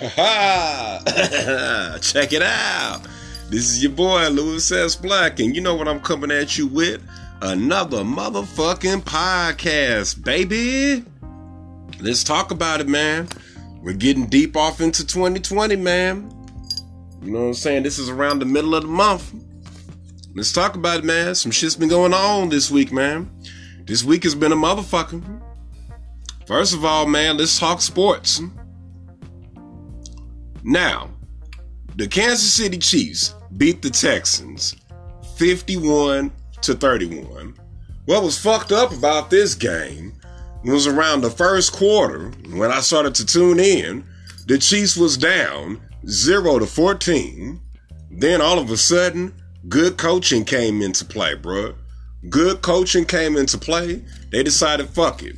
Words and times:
Check 0.00 0.16
it 2.32 2.40
out. 2.40 3.02
This 3.50 3.68
is 3.68 3.82
your 3.82 3.92
boy 3.92 4.30
Louis 4.30 4.72
S. 4.72 4.96
Black, 4.96 5.40
and 5.40 5.54
you 5.54 5.60
know 5.60 5.74
what 5.74 5.88
I'm 5.88 6.00
coming 6.00 6.30
at 6.30 6.56
you 6.56 6.66
with? 6.66 7.06
Another 7.42 7.98
motherfucking 7.98 9.02
podcast, 9.02 10.24
baby. 10.24 11.04
Let's 12.00 12.24
talk 12.24 12.50
about 12.50 12.80
it, 12.80 12.88
man. 12.88 13.28
We're 13.82 13.92
getting 13.92 14.24
deep 14.24 14.56
off 14.56 14.80
into 14.80 15.06
2020, 15.06 15.76
man. 15.76 16.30
You 17.22 17.32
know 17.32 17.40
what 17.40 17.46
I'm 17.48 17.54
saying? 17.54 17.82
This 17.82 17.98
is 17.98 18.08
around 18.08 18.38
the 18.38 18.46
middle 18.46 18.74
of 18.74 18.84
the 18.84 18.88
month. 18.88 19.34
Let's 20.34 20.50
talk 20.50 20.76
about 20.76 21.00
it, 21.00 21.04
man. 21.04 21.34
Some 21.34 21.52
shit's 21.52 21.76
been 21.76 21.90
going 21.90 22.14
on 22.14 22.48
this 22.48 22.70
week, 22.70 22.90
man. 22.90 23.30
This 23.84 24.02
week 24.02 24.22
has 24.22 24.34
been 24.34 24.52
a 24.52 24.56
motherfucker. 24.56 25.42
First 26.46 26.72
of 26.72 26.86
all, 26.86 27.06
man, 27.06 27.36
let's 27.36 27.58
talk 27.58 27.82
sports. 27.82 28.40
Now, 30.62 31.10
the 31.96 32.06
Kansas 32.06 32.52
City 32.52 32.78
Chiefs 32.78 33.34
beat 33.56 33.82
the 33.82 33.90
Texans 33.90 34.76
51 35.36 36.30
to 36.62 36.74
31. 36.74 37.54
What 38.06 38.22
was 38.22 38.38
fucked 38.38 38.72
up 38.72 38.92
about 38.92 39.30
this 39.30 39.54
game 39.54 40.12
was 40.64 40.86
around 40.86 41.22
the 41.22 41.30
first 41.30 41.72
quarter 41.72 42.30
when 42.50 42.70
I 42.70 42.80
started 42.80 43.14
to 43.16 43.26
tune 43.26 43.58
in, 43.58 44.04
the 44.46 44.58
Chiefs 44.58 44.96
was 44.96 45.16
down 45.16 45.80
0 46.06 46.58
to 46.58 46.66
14. 46.66 47.60
Then 48.10 48.40
all 48.40 48.58
of 48.58 48.70
a 48.70 48.76
sudden, 48.76 49.34
good 49.68 49.96
coaching 49.96 50.44
came 50.44 50.82
into 50.82 51.04
play, 51.04 51.34
bro. 51.34 51.74
Good 52.28 52.60
coaching 52.60 53.06
came 53.06 53.36
into 53.36 53.56
play. 53.56 54.04
They 54.30 54.42
decided, 54.42 54.90
fuck 54.90 55.22
it. 55.22 55.36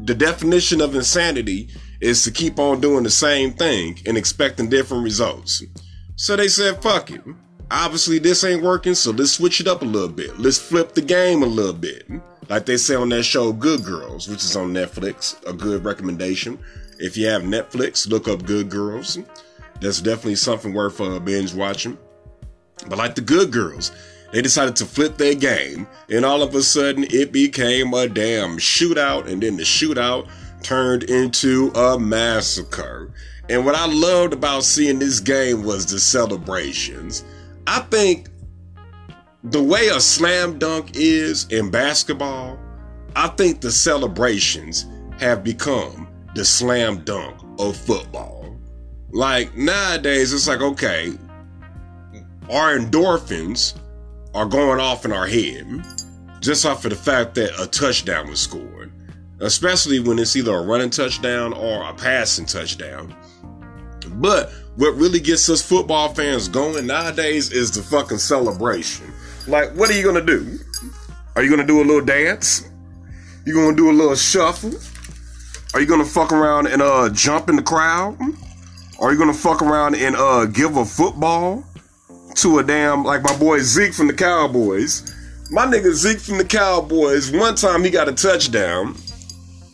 The 0.00 0.14
definition 0.14 0.80
of 0.80 0.94
insanity 0.94 1.70
is 2.00 2.24
to 2.24 2.30
keep 2.30 2.58
on 2.58 2.80
doing 2.80 3.04
the 3.04 3.10
same 3.10 3.52
thing 3.52 3.98
and 4.06 4.16
expecting 4.16 4.68
different 4.68 5.04
results. 5.04 5.62
So 6.16 6.36
they 6.36 6.48
said, 6.48 6.82
fuck 6.82 7.10
it. 7.10 7.22
Obviously, 7.70 8.18
this 8.18 8.42
ain't 8.42 8.62
working, 8.62 8.94
so 8.94 9.10
let's 9.10 9.32
switch 9.32 9.60
it 9.60 9.68
up 9.68 9.82
a 9.82 9.84
little 9.84 10.08
bit. 10.08 10.38
Let's 10.38 10.58
flip 10.58 10.92
the 10.92 11.02
game 11.02 11.42
a 11.42 11.46
little 11.46 11.72
bit. 11.72 12.06
Like 12.48 12.66
they 12.66 12.76
say 12.76 12.96
on 12.96 13.10
that 13.10 13.22
show, 13.22 13.52
Good 13.52 13.84
Girls, 13.84 14.28
which 14.28 14.42
is 14.42 14.56
on 14.56 14.74
Netflix, 14.74 15.40
a 15.48 15.52
good 15.52 15.84
recommendation. 15.84 16.58
If 16.98 17.16
you 17.16 17.28
have 17.28 17.42
Netflix, 17.42 18.08
look 18.08 18.26
up 18.26 18.44
Good 18.44 18.68
Girls. 18.68 19.18
That's 19.80 20.00
definitely 20.00 20.34
something 20.34 20.74
worth 20.74 21.00
uh, 21.00 21.20
binge 21.20 21.54
watching. 21.54 21.96
But 22.88 22.98
like 22.98 23.14
the 23.14 23.20
Good 23.20 23.52
Girls, 23.52 23.92
they 24.32 24.42
decided 24.42 24.76
to 24.76 24.84
flip 24.84 25.16
their 25.16 25.34
game, 25.34 25.86
and 26.08 26.24
all 26.24 26.42
of 26.42 26.54
a 26.54 26.62
sudden 26.62 27.04
it 27.10 27.32
became 27.32 27.94
a 27.94 28.08
damn 28.08 28.58
shootout, 28.58 29.26
and 29.26 29.42
then 29.42 29.56
the 29.56 29.62
shootout 29.62 30.28
turned 30.62 31.04
into 31.04 31.70
a 31.74 31.98
massacre. 31.98 33.12
And 33.48 33.64
what 33.64 33.74
I 33.74 33.86
loved 33.86 34.32
about 34.32 34.64
seeing 34.64 34.98
this 34.98 35.20
game 35.20 35.64
was 35.64 35.86
the 35.86 35.98
celebrations. 35.98 37.24
I 37.66 37.80
think 37.80 38.28
the 39.42 39.62
way 39.62 39.88
a 39.88 40.00
slam 40.00 40.58
dunk 40.58 40.92
is 40.94 41.46
in 41.48 41.70
basketball, 41.70 42.58
I 43.16 43.28
think 43.28 43.60
the 43.60 43.70
celebrations 43.70 44.86
have 45.18 45.42
become 45.42 46.08
the 46.34 46.44
slam 46.44 47.02
dunk 47.04 47.40
of 47.58 47.76
football. 47.76 48.56
Like 49.10 49.56
nowadays, 49.56 50.32
it's 50.32 50.46
like, 50.46 50.60
okay, 50.60 51.12
our 52.50 52.78
endorphins 52.78 53.76
are 54.34 54.46
going 54.46 54.80
off 54.80 55.04
in 55.04 55.12
our 55.12 55.26
head 55.26 55.84
just 56.40 56.64
off 56.64 56.84
of 56.84 56.90
the 56.90 56.96
fact 56.96 57.34
that 57.34 57.50
a 57.60 57.66
touchdown 57.66 58.28
was 58.28 58.40
scored 58.40 58.79
especially 59.40 60.00
when 60.00 60.18
it's 60.18 60.36
either 60.36 60.54
a 60.54 60.62
running 60.62 60.90
touchdown 60.90 61.52
or 61.52 61.82
a 61.82 61.94
passing 61.94 62.46
touchdown. 62.46 63.14
But 64.14 64.50
what 64.76 64.94
really 64.96 65.20
gets 65.20 65.48
us 65.48 65.62
football 65.62 66.14
fans 66.14 66.48
going 66.48 66.86
nowadays 66.86 67.52
is 67.52 67.70
the 67.70 67.82
fucking 67.82 68.18
celebration. 68.18 69.12
Like, 69.46 69.74
what 69.74 69.90
are 69.90 69.94
you 69.94 70.04
gonna 70.04 70.24
do? 70.24 70.58
Are 71.36 71.42
you 71.42 71.50
gonna 71.50 71.66
do 71.66 71.80
a 71.80 71.84
little 71.84 72.04
dance? 72.04 72.68
You 73.46 73.54
gonna 73.54 73.76
do 73.76 73.90
a 73.90 73.92
little 73.92 74.14
shuffle? 74.14 74.72
Are 75.72 75.80
you 75.80 75.86
gonna 75.86 76.04
fuck 76.04 76.32
around 76.32 76.66
and 76.66 76.82
uh 76.82 77.08
jump 77.10 77.48
in 77.48 77.56
the 77.56 77.62
crowd? 77.62 78.18
Are 79.00 79.12
you 79.12 79.18
gonna 79.18 79.32
fuck 79.32 79.62
around 79.62 79.96
and 79.96 80.16
uh 80.16 80.46
give 80.46 80.76
a 80.76 80.84
football 80.84 81.64
to 82.36 82.58
a 82.58 82.64
damn 82.64 83.04
like 83.04 83.22
my 83.22 83.36
boy 83.38 83.60
Zeke 83.60 83.94
from 83.94 84.06
the 84.06 84.12
Cowboys? 84.12 85.14
My 85.50 85.66
nigga 85.66 85.92
Zeke 85.92 86.20
from 86.20 86.38
the 86.38 86.44
Cowboys, 86.44 87.32
one 87.32 87.54
time 87.54 87.82
he 87.82 87.90
got 87.90 88.08
a 88.08 88.12
touchdown 88.12 88.94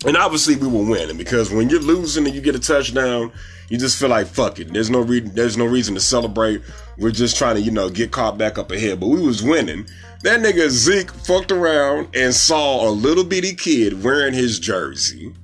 and 0.05 0.17
obviously 0.17 0.57
we 0.57 0.67
were 0.67 0.85
winning 0.85 1.17
because 1.17 1.51
when 1.51 1.71
you're 1.71 1.81
losing 1.81 2.27
and 2.27 2.35
you 2.35 2.41
get 2.41 2.55
a 2.55 2.61
touchdown, 2.61 3.33
you 3.69 3.79
just 3.79 3.99
feel 3.99 4.11
like 4.11 4.27
fuck 4.27 4.59
it. 4.59 4.73
There's 4.73 4.91
no 4.91 5.01
reason. 5.01 5.35
There's 5.35 5.57
no 5.57 5.67
reason 5.67 5.95
to 5.95 6.01
celebrate. 6.01 6.63
We're 6.99 7.11
just 7.11 7.37
trying 7.37 7.57
to, 7.57 7.61
you 7.61 7.71
know, 7.71 7.89
get 7.89 8.11
caught 8.11 8.39
back 8.39 8.59
up 8.59 8.71
ahead. 8.71 9.01
But 9.01 9.09
we 9.09 9.21
was 9.21 9.43
winning. 9.43 9.87
That 10.23 10.41
nigga 10.41 10.69
Zeke 10.71 11.11
fucked 11.11 11.53
around 11.53 12.09
and 12.15 12.35
saw 12.35 12.89
a 12.89 12.91
little 12.91 13.25
bitty 13.25 13.55
kid 13.55 14.03
wearing 14.03 14.35
his 14.35 14.59
jersey, 14.59 15.35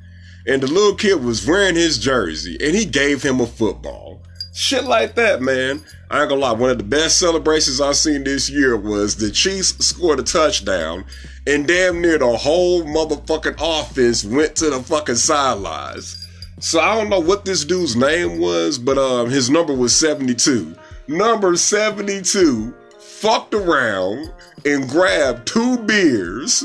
and 0.47 0.63
the 0.63 0.67
little 0.67 0.95
kid 0.95 1.23
was 1.23 1.47
wearing 1.47 1.75
his 1.75 1.99
jersey, 1.99 2.57
and 2.61 2.75
he 2.75 2.85
gave 2.85 3.23
him 3.23 3.41
a 3.41 3.47
football. 3.47 4.23
Shit 4.55 4.85
like 4.85 5.15
that, 5.15 5.41
man. 5.41 5.83
I 6.13 6.21
ain't 6.21 6.29
gonna 6.29 6.43
lie. 6.43 6.53
One 6.53 6.69
of 6.69 6.77
the 6.77 6.85
best 6.85 7.17
celebrations 7.19 7.81
I've 7.81 7.97
seen 7.97 8.23
this 8.23 8.51
year 8.51 8.77
was 8.77 9.17
the 9.17 9.31
Chiefs 9.31 9.83
scored 9.83 10.21
a 10.21 10.23
touchdown 10.23 11.07
and 11.47 11.67
damn 11.67 12.03
near 12.03 12.19
the 12.19 12.37
whole 12.37 12.83
motherfucking 12.83 13.57
offense 13.59 14.23
went 14.23 14.55
to 14.57 14.69
the 14.69 14.83
fucking 14.83 15.15
sidelines. 15.15 16.29
So 16.61 16.81
I 16.81 16.97
don't 16.97 17.09
know 17.09 17.19
what 17.19 17.47
this 17.47 17.65
dude's 17.65 17.97
name 17.97 18.39
was, 18.39 18.77
but 18.77 18.99
um, 18.99 19.31
his 19.31 19.49
number 19.49 19.73
was 19.73 19.97
72. 19.97 20.77
Number 21.09 21.57
72 21.57 22.75
fucked 22.99 23.55
around 23.55 24.35
and 24.67 24.91
grabbed 24.91 25.47
two 25.47 25.79
beers 25.79 26.63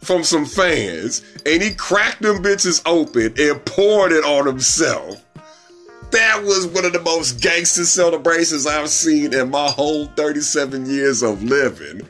from 0.00 0.24
some 0.24 0.44
fans 0.44 1.22
and 1.46 1.62
he 1.62 1.72
cracked 1.74 2.22
them 2.22 2.42
bitches 2.42 2.82
open 2.86 3.34
and 3.38 3.64
poured 3.64 4.10
it 4.10 4.24
on 4.24 4.48
himself. 4.48 5.24
That 6.12 6.42
was 6.42 6.66
one 6.66 6.84
of 6.84 6.92
the 6.92 7.00
most 7.00 7.40
gangster 7.40 7.84
celebrations 7.84 8.66
I've 8.66 8.88
seen 8.88 9.32
in 9.32 9.50
my 9.50 9.68
whole 9.68 10.06
37 10.06 10.86
years 10.86 11.22
of 11.22 11.42
living. 11.42 12.00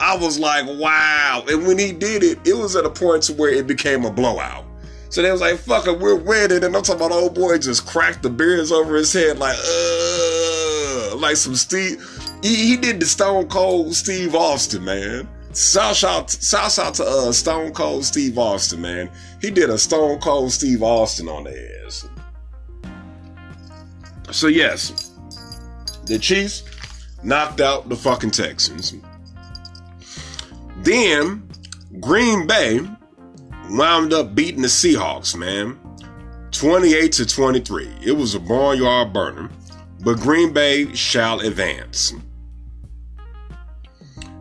I 0.00 0.16
was 0.16 0.38
like, 0.38 0.64
wow. 0.66 1.44
And 1.48 1.66
when 1.66 1.78
he 1.78 1.92
did 1.92 2.22
it, 2.22 2.38
it 2.46 2.56
was 2.56 2.76
at 2.76 2.84
a 2.84 2.90
point 2.90 3.24
to 3.24 3.32
where 3.32 3.50
it 3.50 3.66
became 3.66 4.04
a 4.04 4.12
blowout. 4.12 4.64
So 5.10 5.22
they 5.22 5.32
was 5.32 5.40
like, 5.40 5.58
fuck 5.58 5.86
it, 5.88 5.98
we're 5.98 6.14
winning. 6.14 6.62
And 6.62 6.76
I'm 6.76 6.82
talking 6.82 7.04
about 7.04 7.12
old 7.12 7.34
boy 7.34 7.58
just 7.58 7.86
cracked 7.86 8.22
the 8.22 8.30
beers 8.30 8.70
over 8.70 8.94
his 8.94 9.12
head 9.12 9.38
like, 9.38 9.56
uh, 9.58 11.16
like 11.16 11.36
some 11.36 11.56
Steve. 11.56 12.04
He, 12.42 12.54
he 12.68 12.76
did 12.76 13.00
the 13.00 13.06
Stone 13.06 13.48
Cold 13.48 13.94
Steve 13.94 14.34
Austin, 14.34 14.84
man. 14.84 15.28
Shout 15.54 15.96
shout, 15.96 16.30
shout 16.30 16.70
shout 16.70 16.94
to 16.94 17.04
uh, 17.04 17.32
Stone 17.32 17.72
Cold 17.72 18.04
Steve 18.04 18.38
Austin, 18.38 18.82
man. 18.82 19.10
He 19.40 19.50
did 19.50 19.70
a 19.70 19.78
Stone 19.78 20.20
Cold 20.20 20.52
Steve 20.52 20.82
Austin 20.82 21.28
on 21.28 21.44
the 21.44 21.84
ass. 21.84 22.06
So 24.30 24.46
yes, 24.46 25.12
the 26.06 26.18
Chiefs 26.18 26.64
knocked 27.22 27.60
out 27.60 27.88
the 27.88 27.96
fucking 27.96 28.30
Texans. 28.30 28.94
Then 30.78 31.48
Green 32.00 32.46
Bay 32.46 32.80
wound 33.70 34.12
up 34.12 34.34
beating 34.34 34.62
the 34.62 34.68
Seahawks, 34.68 35.36
man. 35.36 35.78
28 36.52 37.12
to 37.12 37.26
23. 37.26 37.88
It 38.02 38.12
was 38.12 38.34
a 38.34 38.40
barnyard 38.40 39.12
burner, 39.12 39.50
but 40.00 40.18
Green 40.18 40.52
Bay 40.52 40.94
shall 40.94 41.40
advance. 41.40 42.14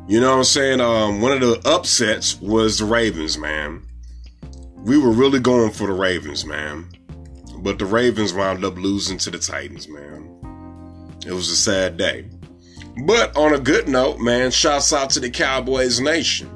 You 0.07 0.21
know 0.21 0.31
what 0.31 0.37
I'm 0.37 0.43
saying? 0.45 0.79
Um, 0.79 1.19
one 1.19 1.33
of 1.33 1.41
the 1.41 1.61
upsets 1.65 2.39
was 2.39 2.79
the 2.79 2.85
Ravens, 2.85 3.37
man. 3.37 3.85
We 4.77 4.97
were 4.97 5.11
really 5.11 5.41
going 5.41 5.71
for 5.71 5.87
the 5.87 5.93
Ravens, 5.93 6.45
man. 6.45 6.87
But 7.59 7.79
the 7.79 7.85
Ravens 7.85 8.33
wound 8.33 8.63
up 8.63 8.75
losing 8.77 9.17
to 9.19 9.31
the 9.31 9.39
Titans, 9.39 9.87
man. 9.87 11.17
It 11.25 11.31
was 11.31 11.49
a 11.49 11.55
sad 11.55 11.97
day. 11.97 12.29
But 13.05 13.35
on 13.35 13.53
a 13.53 13.59
good 13.59 13.87
note, 13.87 14.19
man, 14.19 14.51
shouts 14.51 14.93
out 14.93 15.09
to 15.11 15.19
the 15.19 15.29
Cowboys 15.29 15.99
Nation. 15.99 16.49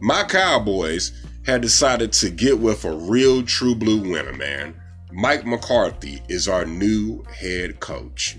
My 0.00 0.24
Cowboys 0.24 1.12
had 1.44 1.60
decided 1.60 2.12
to 2.14 2.30
get 2.30 2.58
with 2.58 2.84
a 2.84 2.92
real 2.92 3.42
true 3.42 3.74
blue 3.74 4.00
winner, 4.00 4.32
man. 4.32 4.74
Mike 5.12 5.44
McCarthy 5.44 6.22
is 6.28 6.48
our 6.48 6.64
new 6.64 7.22
head 7.24 7.80
coach. 7.80 8.38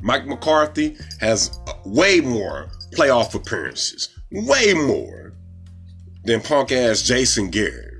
Mike 0.00 0.26
McCarthy 0.26 0.96
has 1.20 1.58
way 1.84 2.20
more 2.20 2.70
playoff 2.92 3.34
appearances, 3.34 4.08
way 4.32 4.74
more 4.74 5.34
than 6.24 6.40
punk 6.40 6.72
ass 6.72 7.02
Jason 7.02 7.48
Garrett. 7.50 7.93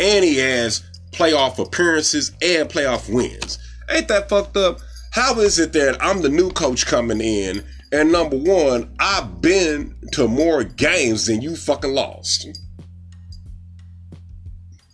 And 0.00 0.24
he 0.24 0.38
has 0.38 0.82
playoff 1.12 1.58
appearances 1.58 2.32
and 2.40 2.68
playoff 2.70 3.12
wins. 3.12 3.58
Ain't 3.90 4.08
that 4.08 4.30
fucked 4.30 4.56
up? 4.56 4.80
How 5.10 5.38
is 5.40 5.58
it 5.58 5.72
that 5.74 6.02
I'm 6.02 6.22
the 6.22 6.28
new 6.30 6.50
coach 6.50 6.86
coming 6.86 7.20
in 7.20 7.64
and 7.92 8.10
number 8.10 8.36
one, 8.36 8.94
I've 8.98 9.42
been 9.42 9.94
to 10.12 10.26
more 10.26 10.64
games 10.64 11.26
than 11.26 11.42
you 11.42 11.54
fucking 11.54 11.92
lost? 11.92 12.48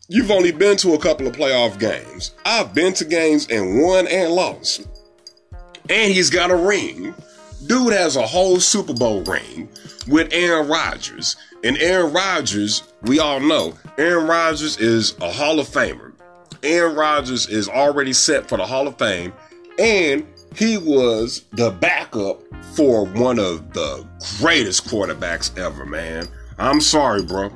You've 0.09 0.31
only 0.31 0.53
been 0.53 0.77
to 0.79 0.95
a 0.95 0.99
couple 0.99 1.27
of 1.27 1.37
playoff 1.37 1.79
games. 1.79 2.33
I've 2.45 2.75
been 2.75 2.93
to 2.95 3.05
games 3.05 3.47
and 3.49 3.83
won 3.83 4.07
and 4.09 4.33
lost. 4.33 4.89
And 5.89 6.13
he's 6.13 6.31
got 6.31 6.51
a 6.51 6.57
ring. 6.57 7.15
Dude 7.67 7.93
has 7.93 8.17
a 8.17 8.27
whole 8.27 8.59
Super 8.59 8.95
Bowl 8.95 9.23
ring 9.23 9.69
with 10.09 10.33
Aaron 10.33 10.69
Rodgers. 10.69 11.37
And 11.65 11.77
Aaron 11.79 12.13
Rodgers, 12.13 12.83
we 13.03 13.19
all 13.19 13.41
know, 13.41 13.75
Aaron 13.99 14.27
Rodgers 14.27 14.79
is 14.79 15.17
a 15.21 15.31
Hall 15.31 15.59
of 15.59 15.69
Famer. 15.69 16.13
Aaron 16.63 16.97
Rodgers 16.97 17.49
is 17.49 17.69
already 17.69 18.13
set 18.13 18.49
for 18.49 18.59
the 18.59 18.67
Hall 18.67 18.87
of 18.87 18.99
Fame. 18.99 19.33
And 19.79 20.27
he 20.55 20.79
was 20.79 21.45
the 21.53 21.71
backup 21.71 22.43
for 22.75 23.05
one 23.07 23.39
of 23.39 23.73
the 23.73 24.07
greatest 24.39 24.87
quarterbacks 24.87 25.57
ever, 25.59 25.85
man. 25.85 26.27
I'm 26.59 26.81
sorry, 26.81 27.23
bro. 27.23 27.51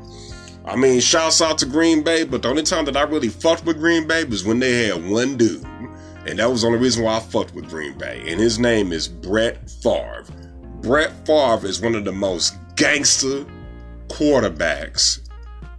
I 0.64 0.76
mean, 0.76 1.00
shouts 1.00 1.40
out 1.40 1.58
to 1.58 1.66
Green 1.66 2.02
Bay, 2.02 2.24
but 2.24 2.42
the 2.42 2.48
only 2.48 2.62
time 2.62 2.84
that 2.84 2.96
I 2.96 3.02
really 3.02 3.28
fucked 3.28 3.64
with 3.64 3.78
Green 3.78 4.06
Bay 4.06 4.24
was 4.24 4.44
when 4.44 4.58
they 4.58 4.88
had 4.88 5.08
one 5.08 5.36
dude. 5.36 5.64
And 6.26 6.38
that 6.38 6.50
was 6.50 6.60
the 6.60 6.66
only 6.66 6.78
reason 6.78 7.02
why 7.02 7.16
I 7.16 7.20
fucked 7.20 7.54
with 7.54 7.68
Green 7.68 7.96
Bay. 7.96 8.22
And 8.26 8.38
his 8.38 8.58
name 8.58 8.92
is 8.92 9.08
Brett 9.08 9.70
Favre. 9.70 10.24
Brett 10.82 11.12
Favre 11.26 11.66
is 11.66 11.80
one 11.80 11.94
of 11.94 12.04
the 12.04 12.12
most 12.12 12.56
gangster 12.76 13.44
quarterbacks 14.08 15.20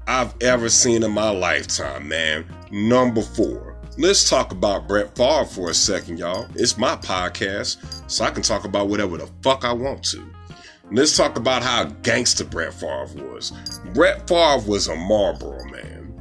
I've 0.07 0.33
ever 0.41 0.69
seen 0.69 1.01
in 1.03 1.11
my 1.11 1.29
lifetime, 1.29 2.07
man. 2.07 2.45
Number 2.71 3.21
four. 3.21 3.75
Let's 3.97 4.29
talk 4.29 4.51
about 4.51 4.87
Brett 4.87 5.15
Favre 5.15 5.45
for 5.45 5.69
a 5.71 5.73
second, 5.73 6.19
y'all. 6.19 6.47
It's 6.55 6.77
my 6.77 6.95
podcast, 6.97 7.77
so 8.09 8.23
I 8.23 8.29
can 8.29 8.43
talk 8.43 8.63
about 8.63 8.89
whatever 8.89 9.17
the 9.17 9.27
fuck 9.41 9.65
I 9.65 9.73
want 9.73 10.03
to. 10.05 10.23
Let's 10.91 11.17
talk 11.17 11.37
about 11.37 11.63
how 11.63 11.85
gangster 12.03 12.43
Brett 12.45 12.73
Favre 12.73 13.07
was. 13.15 13.51
Brett 13.93 14.27
Favre 14.27 14.67
was 14.67 14.87
a 14.87 14.95
Marlboro 14.95 15.63
man. 15.65 16.13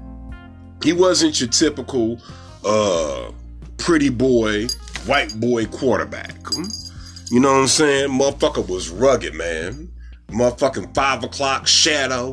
He 0.83 0.93
wasn't 0.95 1.39
your 1.39 1.51
typical 1.51 2.19
uh 2.65 3.31
pretty 3.77 4.09
boy, 4.09 4.67
white 5.07 5.39
boy 5.39 5.67
quarterback. 5.67 6.35
You 7.31 7.39
know 7.39 7.53
what 7.53 7.61
I'm 7.61 7.69
saying? 7.69 8.11
Motherfucker 8.11 8.69
was 8.69 8.91
rugged, 8.91 9.35
man. 9.35 9.93
Motherfucking 10.29 10.93
five 10.97 11.23
o'clock 11.23 11.69
shadow. 11.69 12.33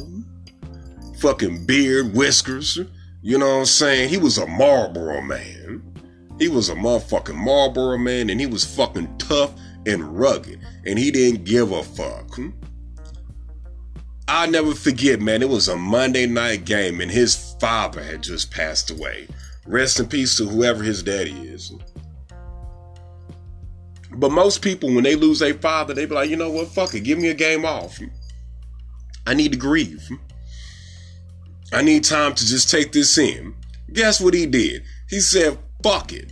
Fucking 1.19 1.67
beard, 1.67 2.15
whiskers. 2.15 2.79
You 3.21 3.37
know 3.37 3.47
what 3.47 3.59
I'm 3.59 3.65
saying? 3.65 4.09
He 4.09 4.17
was 4.17 4.39
a 4.39 4.47
Marlboro 4.47 5.21
man. 5.21 5.83
He 6.39 6.47
was 6.47 6.69
a 6.69 6.75
motherfucking 6.75 7.35
Marlboro 7.35 7.99
man 7.99 8.31
and 8.31 8.39
he 8.39 8.47
was 8.47 8.65
fucking 8.65 9.19
tough 9.19 9.53
and 9.85 10.17
rugged. 10.17 10.59
And 10.85 10.97
he 10.97 11.11
didn't 11.11 11.43
give 11.43 11.71
a 11.71 11.83
fuck. 11.83 12.39
I'll 14.27 14.49
never 14.49 14.73
forget, 14.73 15.21
man. 15.21 15.43
It 15.43 15.49
was 15.49 15.67
a 15.67 15.75
Monday 15.75 16.25
night 16.25 16.65
game 16.65 17.01
and 17.01 17.11
his 17.11 17.55
father 17.59 18.01
had 18.01 18.23
just 18.23 18.49
passed 18.49 18.89
away. 18.89 19.27
Rest 19.67 19.99
in 19.99 20.07
peace 20.07 20.37
to 20.37 20.47
whoever 20.47 20.81
his 20.81 21.03
daddy 21.03 21.33
is. 21.33 21.71
But 24.17 24.31
most 24.31 24.63
people, 24.63 24.93
when 24.93 25.03
they 25.03 25.15
lose 25.15 25.39
their 25.39 25.53
father, 25.53 25.93
they 25.93 26.05
be 26.05 26.15
like, 26.15 26.29
you 26.29 26.35
know 26.35 26.49
what, 26.49 26.69
fuck 26.69 26.93
it, 26.95 27.01
give 27.01 27.19
me 27.19 27.29
a 27.29 27.35
game 27.35 27.65
off. 27.65 27.99
I 29.27 29.33
need 29.33 29.51
to 29.51 29.57
grieve. 29.57 30.09
I 31.71 31.83
need 31.83 32.03
time 32.03 32.33
to 32.33 32.45
just 32.45 32.71
take 32.71 32.91
this 32.91 33.17
in. 33.17 33.53
Guess 33.93 34.19
what 34.19 34.33
he 34.33 34.45
did? 34.45 34.83
He 35.09 35.19
said, 35.19 35.57
fuck 35.83 36.13
it. 36.13 36.31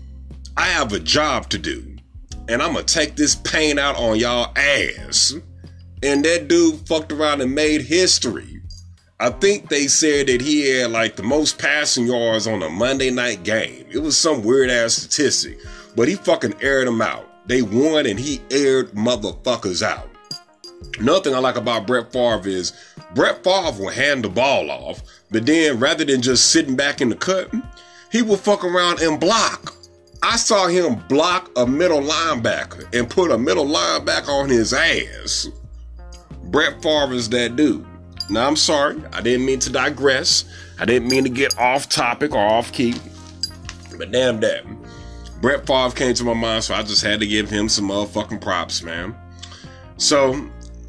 I 0.57 0.65
have 0.65 0.93
a 0.93 0.99
job 0.99 1.49
to 1.49 1.57
do. 1.59 1.97
And 2.47 2.61
I'm 2.61 2.73
gonna 2.73 2.85
take 2.85 3.15
this 3.15 3.35
pain 3.35 3.77
out 3.77 3.97
on 3.97 4.17
y'all 4.17 4.53
ass. 4.55 5.33
And 6.01 6.23
that 6.25 6.47
dude 6.47 6.88
fucked 6.88 7.11
around 7.11 7.41
and 7.41 7.53
made 7.53 7.81
history. 7.81 8.61
I 9.19 9.29
think 9.29 9.69
they 9.69 9.88
said 9.88 10.27
that 10.27 10.41
he 10.41 10.69
had 10.69 10.91
like 10.91 11.15
the 11.15 11.23
most 11.23 11.57
passing 11.57 12.07
yards 12.07 12.47
on 12.47 12.63
a 12.63 12.69
Monday 12.69 13.11
night 13.11 13.43
game. 13.43 13.85
It 13.91 13.99
was 13.99 14.17
some 14.17 14.43
weird 14.43 14.69
ass 14.69 14.93
statistic, 14.93 15.57
but 15.95 16.07
he 16.07 16.15
fucking 16.15 16.55
aired 16.61 16.88
them 16.88 17.01
out. 17.01 17.27
They 17.47 17.62
won 17.62 18.06
and 18.06 18.19
he 18.19 18.42
aired 18.51 18.92
motherfuckers 18.92 19.81
out. 19.81 20.09
Another 21.00 21.21
thing 21.21 21.36
I 21.36 21.39
like 21.39 21.56
about 21.56 21.88
Brett 21.88 22.12
Favre 22.12 22.47
is 22.47 22.74
Brett 23.13 23.44
Favre 23.44 23.80
will 23.80 23.89
hand 23.89 24.24
the 24.24 24.30
ball 24.30 24.69
off, 24.69 25.01
but 25.31 25.45
then 25.45 25.80
rather 25.80 26.06
than 26.06 26.21
just 26.21 26.51
sitting 26.51 26.75
back 26.75 27.01
in 27.01 27.09
the 27.09 27.15
cut, 27.15 27.51
he 28.12 28.21
will 28.21 28.38
fuck 28.38 28.63
around 28.63 29.01
and 29.01 29.19
block. 29.19 29.74
I 30.24 30.38
saw 30.38 30.68
him 30.68 30.95
block 31.07 31.51
a 31.56 31.68
middle 31.68 32.01
linebacker 32.01 32.94
and 32.97 33.09
put 33.09 33.31
a 33.31 33.38
middle 33.38 33.65
linebacker 33.65 34.30
on 34.30 34.50
his 34.50 34.74
ass. 34.74 35.48
Brett 36.45 36.81
Favre 36.81 37.13
is 37.13 37.30
that 37.30 37.56
dude. 37.56 37.86
Now, 38.30 38.48
I'm 38.48 38.56
sorry. 38.56 39.01
I 39.13 39.21
didn't 39.21 39.45
mean 39.45 39.59
to 39.59 39.71
digress. 39.71 40.45
I 40.80 40.86
didn't 40.86 41.09
mean 41.09 41.24
to 41.25 41.30
get 41.30 41.57
off 41.59 41.89
topic 41.89 42.33
or 42.33 42.39
off 42.39 42.71
key. 42.71 42.95
But 43.98 44.12
damn 44.12 44.39
that. 44.39 44.65
Brett 45.45 45.68
Favre 45.68 45.95
came 45.95 46.15
to 46.15 46.24
my 46.24 46.33
mind, 46.33 46.63
so 46.63 46.74
I 46.74 46.81
just 46.81 47.03
had 47.03 47.19
to 47.19 47.27
give 47.27 47.51
him 47.51 47.69
some 47.69 47.89
motherfucking 47.89 48.42
props, 48.42 48.81
man. 48.81 49.15
So, 49.97 50.33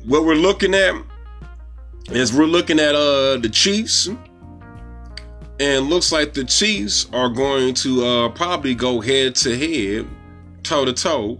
what 0.07 0.25
we're 0.25 0.35
looking 0.35 0.73
at 0.73 0.95
is 2.07 2.33
we're 2.33 2.47
looking 2.47 2.81
at 2.81 2.95
uh 2.95 3.37
the 3.37 3.51
Chiefs. 3.53 4.09
And 5.61 5.91
looks 5.91 6.11
like 6.11 6.33
the 6.33 6.43
Chiefs 6.43 7.07
are 7.13 7.29
going 7.29 7.75
to 7.75 8.03
uh 8.03 8.29
probably 8.31 8.75
go 8.75 8.99
head 8.99 9.35
to 9.35 9.55
head, 9.59 10.09
toe 10.63 10.87
to 10.87 10.95
toe 10.95 11.39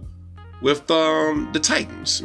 with 0.61 0.91
um 0.91 1.49
the 1.53 1.59
Titans. 1.59 2.21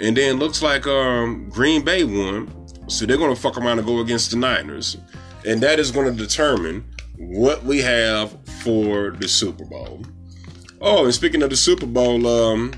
And 0.00 0.16
then 0.16 0.40
looks 0.40 0.60
like 0.60 0.88
um, 0.88 1.48
Green 1.50 1.84
Bay 1.84 2.02
won. 2.02 2.52
So 2.88 3.06
they're 3.06 3.16
to 3.16 3.40
fuck 3.40 3.56
around 3.56 3.78
and 3.78 3.86
go 3.86 4.00
against 4.00 4.32
the 4.32 4.38
Niners. 4.38 4.96
And 5.46 5.60
that 5.60 5.78
is 5.78 5.92
going 5.92 6.10
to 6.12 6.20
determine 6.20 6.84
what 7.16 7.62
we 7.64 7.80
have 7.80 8.36
for 8.62 9.10
the 9.10 9.28
Super 9.28 9.64
Bowl. 9.64 10.04
Oh, 10.80 11.04
and 11.04 11.14
speaking 11.14 11.42
of 11.42 11.50
the 11.50 11.56
Super 11.56 11.86
Bowl, 11.86 12.26
um, 12.26 12.72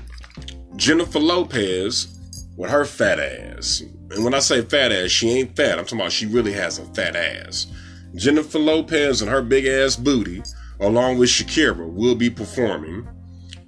Jennifer 0.75 1.19
Lopez 1.19 2.19
with 2.57 2.69
her 2.69 2.85
fat 2.85 3.19
ass. 3.19 3.81
And 4.11 4.23
when 4.23 4.33
I 4.33 4.39
say 4.39 4.61
fat 4.61 4.91
ass, 4.91 5.09
she 5.09 5.29
ain't 5.29 5.55
fat. 5.55 5.79
I'm 5.79 5.85
talking 5.85 5.99
about 5.99 6.11
she 6.11 6.25
really 6.25 6.53
has 6.53 6.79
a 6.79 6.85
fat 6.93 7.15
ass. 7.15 7.67
Jennifer 8.15 8.59
Lopez 8.59 9.21
and 9.21 9.29
her 9.29 9.41
big 9.41 9.65
ass 9.65 9.95
booty, 9.95 10.41
along 10.79 11.17
with 11.17 11.29
Shakira, 11.29 11.91
will 11.91 12.15
be 12.15 12.29
performing 12.29 13.07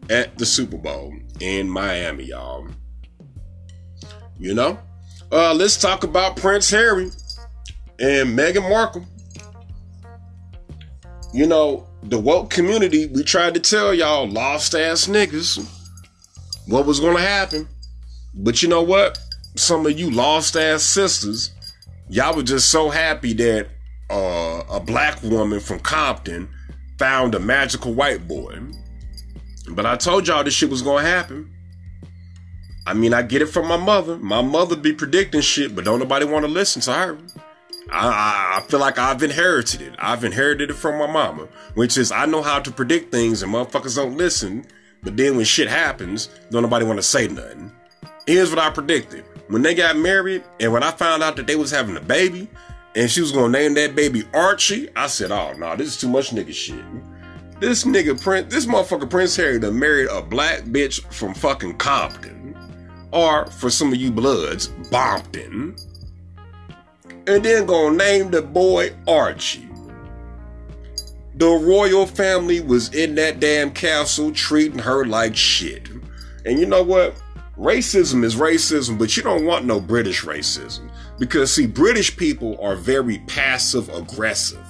at 0.10 0.38
the 0.38 0.46
Super 0.46 0.78
Bowl 0.78 1.13
in 1.40 1.70
Miami, 1.70 2.25
y'all. 2.25 2.68
You 4.39 4.53
know? 4.53 4.80
Uh, 5.32 5.53
let's 5.53 5.75
talk 5.75 6.03
about 6.03 6.38
Prince 6.38 6.70
Harry 6.70 7.10
and 8.00 8.38
Meghan 8.38 8.70
Markle. 8.70 9.06
You 11.34 11.46
know, 11.46 11.88
the 12.03 12.19
woke 12.19 12.50
community, 12.50 13.07
we 13.07 13.24
tried 13.24 13.53
to 13.55 13.60
tell 13.60 13.93
y'all, 13.93 14.27
lost 14.27 14.74
ass 14.74 15.07
niggas, 15.07 15.65
what 16.67 16.86
was 16.86 17.00
gonna 17.00 17.19
happen. 17.19 17.67
But 18.34 18.62
you 18.62 18.69
know 18.69 18.81
what? 18.81 19.17
Some 19.55 19.86
of 19.86 20.00
you 20.00 20.12
lost 20.12 20.55
ass 20.55 20.84
sisters, 20.84 21.51
y'all 22.10 22.36
were 22.36 22.43
just 22.43 22.69
so 22.69 22.89
happy 22.89 23.34
that 23.34 23.67
uh, 24.10 24.63
a 24.69 24.79
black 24.79 25.22
woman 25.24 25.60
from 25.60 25.79
Compton 25.79 26.48
found 26.98 27.36
a 27.36 27.39
magical 27.39 27.93
white 27.93 28.27
boy. 28.27 28.60
But 29.69 29.86
I 29.86 29.98
told 29.98 30.27
y'all 30.27 30.43
this 30.43 30.53
shit 30.53 30.69
was 30.69 30.81
gonna 30.81 31.07
happen. 31.07 31.51
I 32.86 32.93
mean, 32.93 33.13
I 33.13 33.22
get 33.22 33.41
it 33.41 33.48
from 33.48 33.67
my 33.67 33.75
mother. 33.75 34.17
My 34.17 34.41
mother 34.41 34.77
be 34.77 34.93
predicting 34.93 35.41
shit, 35.41 35.75
but 35.75 35.84
don't 35.84 36.00
nobody 36.00 36.25
want 36.25 36.46
to 36.46 36.51
listen 36.51 36.81
to 36.84 36.93
her. 36.93 37.17
I, 37.91 38.58
I, 38.58 38.62
feel 38.67 38.79
like 38.79 38.98
I've 38.98 39.24
inherited 39.24 39.82
it. 39.82 39.96
I've 40.00 40.24
inherited 40.24 40.72
it 40.72 40.75
from 40.75 40.98
my 40.98 41.08
mama, 41.08 41.48
which 41.75 41.98
is 41.98 42.12
I 42.12 42.25
know 42.25 42.41
how 42.41 42.60
to 42.60 42.72
predict 42.72 43.12
things 43.12 43.44
and 43.44 43.53
motherfuckers 43.53 43.96
don't 43.96 44.17
listen. 44.17 44.65
But 45.03 45.15
then 45.15 45.36
when 45.36 45.46
shit 45.46 45.67
happens, 45.67 46.29
don't 46.50 46.63
nobody 46.63 46.86
want 46.86 47.00
to 47.00 47.03
say 47.03 47.27
nothing. 47.27 47.72
Here's 48.25 48.50
what 48.50 48.60
I 48.60 48.70
predicted. 48.70 49.24
When 49.48 49.62
they 49.62 49.74
got 49.74 49.96
married 49.96 50.44
and 50.60 50.74
when 50.74 50.84
I 50.84 50.91
found 50.91 51.24
out 51.24 51.36
that 51.38 51.48
they 51.48 51.56
was 51.56 51.72
having 51.72 51.96
a 51.96 52.01
baby 52.01 52.50
and 52.96 53.10
she 53.10 53.22
was 53.22 53.32
going 53.32 53.51
to 53.51 53.60
name 53.60 53.74
that 53.75 53.96
baby 53.96 54.24
Archie, 54.34 54.89
I 54.96 55.08
said, 55.08 55.32
oh, 55.32 55.53
no, 55.53 55.60
nah, 55.60 55.75
this 55.75 55.88
is 55.88 55.98
too 55.98 56.10
much 56.10 56.32
nigga 56.32 56.53
shit. 56.53 56.84
This 57.60 57.86
nigga 57.86 58.22
Prince, 58.22 58.53
this 58.53 58.65
motherfucker 58.65 59.10
Prince 59.10 59.36
Harry 59.38 59.60
done 59.60 59.79
married 59.79 60.10
a 60.10 60.22
black 60.22 60.63
bitch 60.63 61.01
from 61.13 61.34
fucking 61.34 61.77
Compton 61.77 62.48
or 63.12 63.46
for 63.48 63.70
some 63.70 63.91
of 63.91 63.96
you 63.98 64.12
bloods, 64.12 64.67
Bompton. 64.91 65.82
And 67.27 67.43
then 67.43 67.65
gonna 67.65 67.98
name 67.98 68.31
the 68.31 68.41
boy 68.41 68.96
Archie. 69.05 69.67
The 71.36 71.50
royal 71.50 72.07
family 72.07 72.62
was 72.62 72.93
in 72.96 73.15
that 73.15 73.39
damn 73.39 73.72
castle 73.72 74.31
treating 74.31 74.79
her 74.79 75.05
like 75.05 75.36
shit. 75.36 75.89
And 76.46 76.57
you 76.57 76.65
know 76.65 76.81
what? 76.81 77.15
Racism 77.57 78.24
is 78.24 78.36
racism, 78.36 78.98
but 78.98 79.17
you 79.17 79.24
don't 79.24 79.46
want 79.46 79.65
no 79.65 79.79
British 79.79 80.24
racism. 80.24 80.89
Because 81.19 81.53
see, 81.53 81.67
British 81.67 82.15
people 82.15 82.57
are 82.62 82.75
very 82.75 83.19
passive 83.27 83.89
aggressive. 83.89 84.65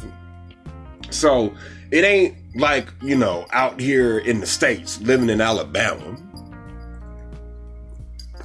So 1.10 1.54
it 1.92 2.04
ain't 2.04 2.36
like, 2.56 2.92
you 3.02 3.16
know, 3.16 3.46
out 3.54 3.80
here 3.80 4.18
in 4.20 4.40
the 4.40 4.48
States, 4.48 5.00
living 5.02 5.30
in 5.30 5.42
Alabama 5.42 6.18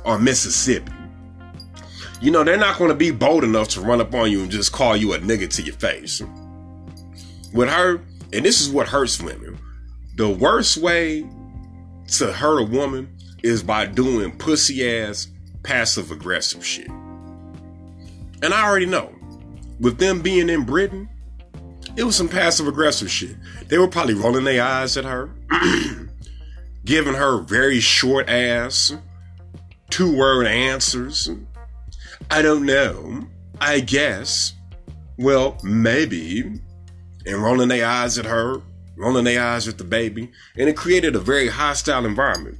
or 0.04 0.18
Mississippi. 0.18 0.92
You 2.22 2.30
know, 2.30 2.44
they're 2.44 2.56
not 2.56 2.78
going 2.78 2.88
to 2.88 2.94
be 2.94 3.10
bold 3.10 3.42
enough 3.42 3.66
to 3.70 3.80
run 3.80 4.00
up 4.00 4.14
on 4.14 4.30
you 4.30 4.42
and 4.42 4.50
just 4.50 4.70
call 4.70 4.96
you 4.96 5.12
a 5.12 5.18
nigga 5.18 5.50
to 5.50 5.62
your 5.62 5.74
face. 5.74 6.22
With 7.52 7.68
her, 7.68 8.00
and 8.32 8.44
this 8.44 8.60
is 8.60 8.70
what 8.70 8.86
hurts 8.86 9.20
women, 9.20 9.58
the 10.14 10.28
worst 10.28 10.76
way 10.76 11.28
to 12.12 12.32
hurt 12.32 12.60
a 12.60 12.64
woman 12.64 13.12
is 13.42 13.64
by 13.64 13.86
doing 13.86 14.38
pussy 14.38 14.88
ass 14.88 15.26
passive 15.64 16.12
aggressive 16.12 16.64
shit. 16.64 16.88
And 16.88 18.54
I 18.54 18.66
already 18.68 18.86
know, 18.86 19.12
with 19.80 19.98
them 19.98 20.22
being 20.22 20.48
in 20.48 20.64
Britain, 20.64 21.08
it 21.96 22.04
was 22.04 22.14
some 22.14 22.28
passive 22.28 22.68
aggressive 22.68 23.10
shit. 23.10 23.36
They 23.66 23.78
were 23.78 23.88
probably 23.88 24.14
rolling 24.14 24.44
their 24.44 24.62
eyes 24.62 24.96
at 24.96 25.04
her, 25.04 25.28
giving 26.84 27.14
her 27.14 27.40
very 27.40 27.80
short 27.80 28.28
ass, 28.28 28.94
two 29.90 30.16
word 30.16 30.46
answers. 30.46 31.28
I 32.30 32.42
don't 32.42 32.66
know. 32.66 33.26
I 33.60 33.80
guess. 33.80 34.54
Well, 35.18 35.58
maybe. 35.62 36.60
And 37.24 37.42
rolling 37.42 37.68
their 37.68 37.86
eyes 37.86 38.18
at 38.18 38.24
her, 38.24 38.60
rolling 38.96 39.24
their 39.24 39.42
eyes 39.42 39.68
at 39.68 39.78
the 39.78 39.84
baby. 39.84 40.30
And 40.56 40.68
it 40.68 40.76
created 40.76 41.14
a 41.14 41.20
very 41.20 41.48
hostile 41.48 42.04
environment. 42.04 42.58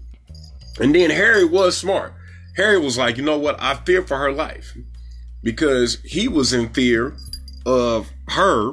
And 0.80 0.94
then 0.94 1.10
Harry 1.10 1.44
was 1.44 1.76
smart. 1.76 2.14
Harry 2.56 2.78
was 2.78 2.98
like, 2.98 3.16
you 3.16 3.24
know 3.24 3.38
what? 3.38 3.60
I 3.60 3.74
fear 3.74 4.02
for 4.02 4.18
her 4.18 4.32
life 4.32 4.76
because 5.42 5.98
he 6.04 6.28
was 6.28 6.52
in 6.52 6.68
fear 6.70 7.16
of 7.66 8.10
her 8.28 8.72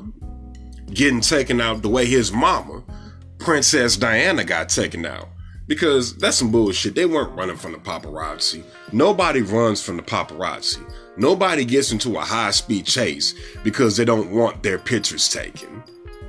getting 0.94 1.22
taken 1.22 1.62
out 1.62 1.82
the 1.82 1.90
way 1.90 2.06
his 2.06 2.32
mama, 2.32 2.84
Princess 3.38 3.98
Diana, 3.98 4.44
got 4.44 4.70
taken 4.70 5.06
out. 5.06 5.30
Because 5.70 6.16
that's 6.18 6.38
some 6.38 6.52
bullshit. 6.52 6.96
They 6.96 7.06
weren't 7.06 7.38
running 7.38 7.56
from 7.56 7.74
the 7.74 7.78
paparazzi. 7.78 8.64
Nobody 8.92 9.44
runs 9.44 9.84
from 9.84 9.98
the 9.98 10.02
paparazzi. 10.02 10.82
Nobody 11.16 11.64
gets 11.64 11.92
into 11.92 12.18
a 12.18 12.22
high 12.22 12.50
speed 12.50 12.88
chase 12.88 13.36
because 13.64 13.96
they 13.96 14.04
don't 14.04 14.32
want 14.32 14.64
their 14.64 14.80
pictures 14.80 15.30
taken. 15.30 15.84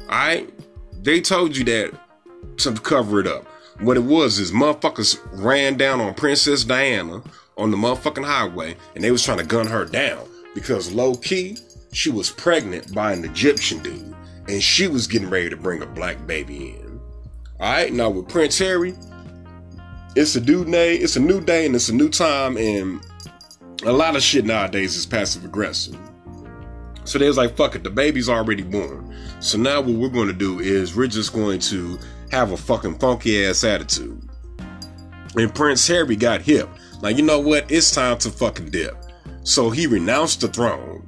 Alright? 0.04 0.52
They 1.02 1.22
told 1.22 1.56
you 1.56 1.64
that 1.64 1.98
to 2.58 2.72
cover 2.74 3.18
it 3.18 3.26
up. 3.26 3.46
What 3.80 3.96
it 3.96 4.02
was 4.02 4.38
is 4.38 4.52
motherfuckers 4.52 5.18
ran 5.32 5.78
down 5.78 6.02
on 6.02 6.12
Princess 6.12 6.62
Diana 6.62 7.22
on 7.56 7.70
the 7.70 7.78
motherfucking 7.78 8.26
highway 8.26 8.76
and 8.94 9.02
they 9.02 9.10
was 9.10 9.24
trying 9.24 9.38
to 9.38 9.44
gun 9.44 9.66
her 9.66 9.86
down 9.86 10.28
because 10.54 10.92
low 10.92 11.14
key, 11.14 11.56
she 11.92 12.10
was 12.10 12.28
pregnant 12.28 12.94
by 12.94 13.14
an 13.14 13.24
Egyptian 13.24 13.78
dude 13.82 14.14
and 14.48 14.62
she 14.62 14.86
was 14.86 15.06
getting 15.06 15.30
ready 15.30 15.48
to 15.48 15.56
bring 15.56 15.80
a 15.80 15.86
black 15.86 16.26
baby 16.26 16.76
in. 16.78 17.00
Alright, 17.58 17.94
now 17.94 18.10
with 18.10 18.28
Prince 18.28 18.58
Harry, 18.58 18.94
it's 20.16 20.34
a 20.36 20.40
new 20.40 20.64
day, 20.64 20.96
it's 20.96 21.16
a 21.16 21.20
new 21.20 21.40
day 21.40 21.66
and 21.66 21.74
it's 21.74 21.88
a 21.88 21.94
new 21.94 22.08
time 22.08 22.56
and 22.56 23.04
a 23.84 23.92
lot 23.92 24.16
of 24.16 24.22
shit 24.22 24.44
nowadays 24.44 24.96
is 24.96 25.06
passive 25.06 25.44
aggressive. 25.44 25.98
So 27.04 27.18
they 27.18 27.26
was 27.26 27.36
like, 27.36 27.56
fuck 27.56 27.74
it, 27.74 27.82
the 27.82 27.90
baby's 27.90 28.28
already 28.28 28.62
born. 28.62 29.16
So 29.40 29.58
now 29.58 29.80
what 29.80 29.94
we're 29.94 30.08
going 30.08 30.28
to 30.28 30.34
do 30.34 30.60
is 30.60 30.94
we're 30.94 31.06
just 31.06 31.32
going 31.32 31.60
to 31.60 31.98
have 32.30 32.52
a 32.52 32.56
fucking 32.56 32.98
funky 32.98 33.46
ass 33.46 33.64
attitude. 33.64 34.20
And 35.36 35.54
Prince 35.54 35.86
Harry 35.88 36.16
got 36.16 36.42
hip. 36.42 36.68
Like, 37.00 37.16
you 37.16 37.22
know 37.22 37.40
what? 37.40 37.70
It's 37.70 37.90
time 37.90 38.18
to 38.18 38.30
fucking 38.30 38.70
dip. 38.70 38.96
So 39.42 39.70
he 39.70 39.86
renounced 39.86 40.40
the 40.40 40.48
throne. 40.48 41.06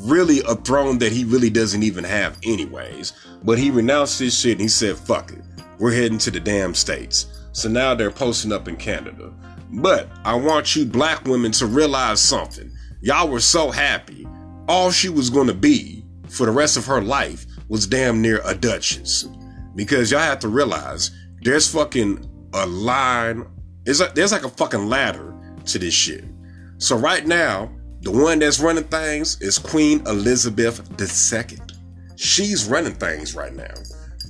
Really, 0.00 0.40
a 0.48 0.56
throne 0.56 0.98
that 0.98 1.12
he 1.12 1.24
really 1.24 1.48
doesn't 1.48 1.82
even 1.82 2.04
have, 2.04 2.38
anyways. 2.42 3.12
But 3.42 3.58
he 3.58 3.70
renounced 3.70 4.18
his 4.18 4.38
shit 4.38 4.52
and 4.52 4.60
he 4.60 4.68
said, 4.68 4.96
fuck 4.96 5.32
it. 5.32 5.42
We're 5.78 5.94
heading 5.94 6.18
to 6.18 6.30
the 6.30 6.40
damn 6.40 6.74
States. 6.74 7.26
So 7.52 7.68
now 7.68 7.94
they're 7.94 8.10
posting 8.10 8.52
up 8.52 8.68
in 8.68 8.76
Canada. 8.76 9.32
But 9.70 10.08
I 10.24 10.34
want 10.34 10.76
you 10.76 10.84
black 10.84 11.24
women 11.24 11.52
to 11.52 11.66
realize 11.66 12.20
something. 12.20 12.70
Y'all 13.00 13.28
were 13.28 13.40
so 13.40 13.70
happy. 13.70 14.26
All 14.68 14.90
she 14.90 15.08
was 15.08 15.30
going 15.30 15.46
to 15.46 15.54
be 15.54 16.04
for 16.28 16.46
the 16.46 16.52
rest 16.52 16.76
of 16.76 16.86
her 16.86 17.00
life 17.00 17.46
was 17.68 17.86
damn 17.86 18.20
near 18.20 18.40
a 18.44 18.54
duchess. 18.54 19.26
Because 19.74 20.10
y'all 20.10 20.20
have 20.20 20.40
to 20.40 20.48
realize 20.48 21.10
there's 21.42 21.72
fucking 21.72 22.28
a 22.54 22.66
line. 22.66 23.46
There's, 23.84 24.00
a, 24.00 24.12
there's 24.14 24.32
like 24.32 24.44
a 24.44 24.50
fucking 24.50 24.86
ladder 24.86 25.34
to 25.66 25.78
this 25.78 25.94
shit. 25.94 26.24
So 26.78 26.96
right 26.96 27.26
now, 27.26 27.70
the 28.02 28.10
one 28.10 28.40
that's 28.40 28.60
running 28.60 28.84
things 28.84 29.40
is 29.40 29.58
Queen 29.58 30.06
Elizabeth 30.06 30.80
II. 31.00 31.58
She's 32.16 32.66
running 32.66 32.94
things 32.94 33.34
right 33.34 33.54
now. 33.54 33.74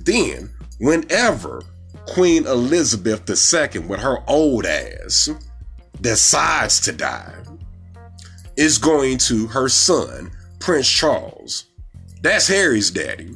Then, 0.05 0.50
whenever 0.79 1.62
Queen 2.09 2.47
Elizabeth 2.47 3.28
II, 3.28 3.80
with 3.80 4.00
her 4.00 4.18
old 4.28 4.66
ass, 4.66 5.30
decides 6.00 6.80
to 6.80 6.92
die, 6.92 7.35
is 8.56 8.78
going 8.78 9.18
to 9.18 9.47
her 9.47 9.68
son, 9.68 10.30
Prince 10.59 10.88
Charles. 10.88 11.66
That's 12.23 12.49
Harry's 12.49 12.90
daddy. 12.90 13.35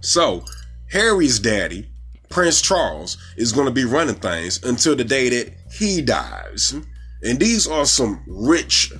So, 0.00 0.44
Harry's 0.90 1.38
daddy, 1.38 1.88
Prince 2.28 2.60
Charles, 2.60 3.16
is 3.36 3.52
going 3.52 3.66
to 3.66 3.72
be 3.72 3.84
running 3.84 4.16
things 4.16 4.62
until 4.64 4.96
the 4.96 5.04
day 5.04 5.28
that 5.28 5.54
he 5.72 6.02
dies. 6.02 6.74
And 7.22 7.38
these 7.38 7.66
are 7.66 7.84
some 7.84 8.22
rich 8.26 8.92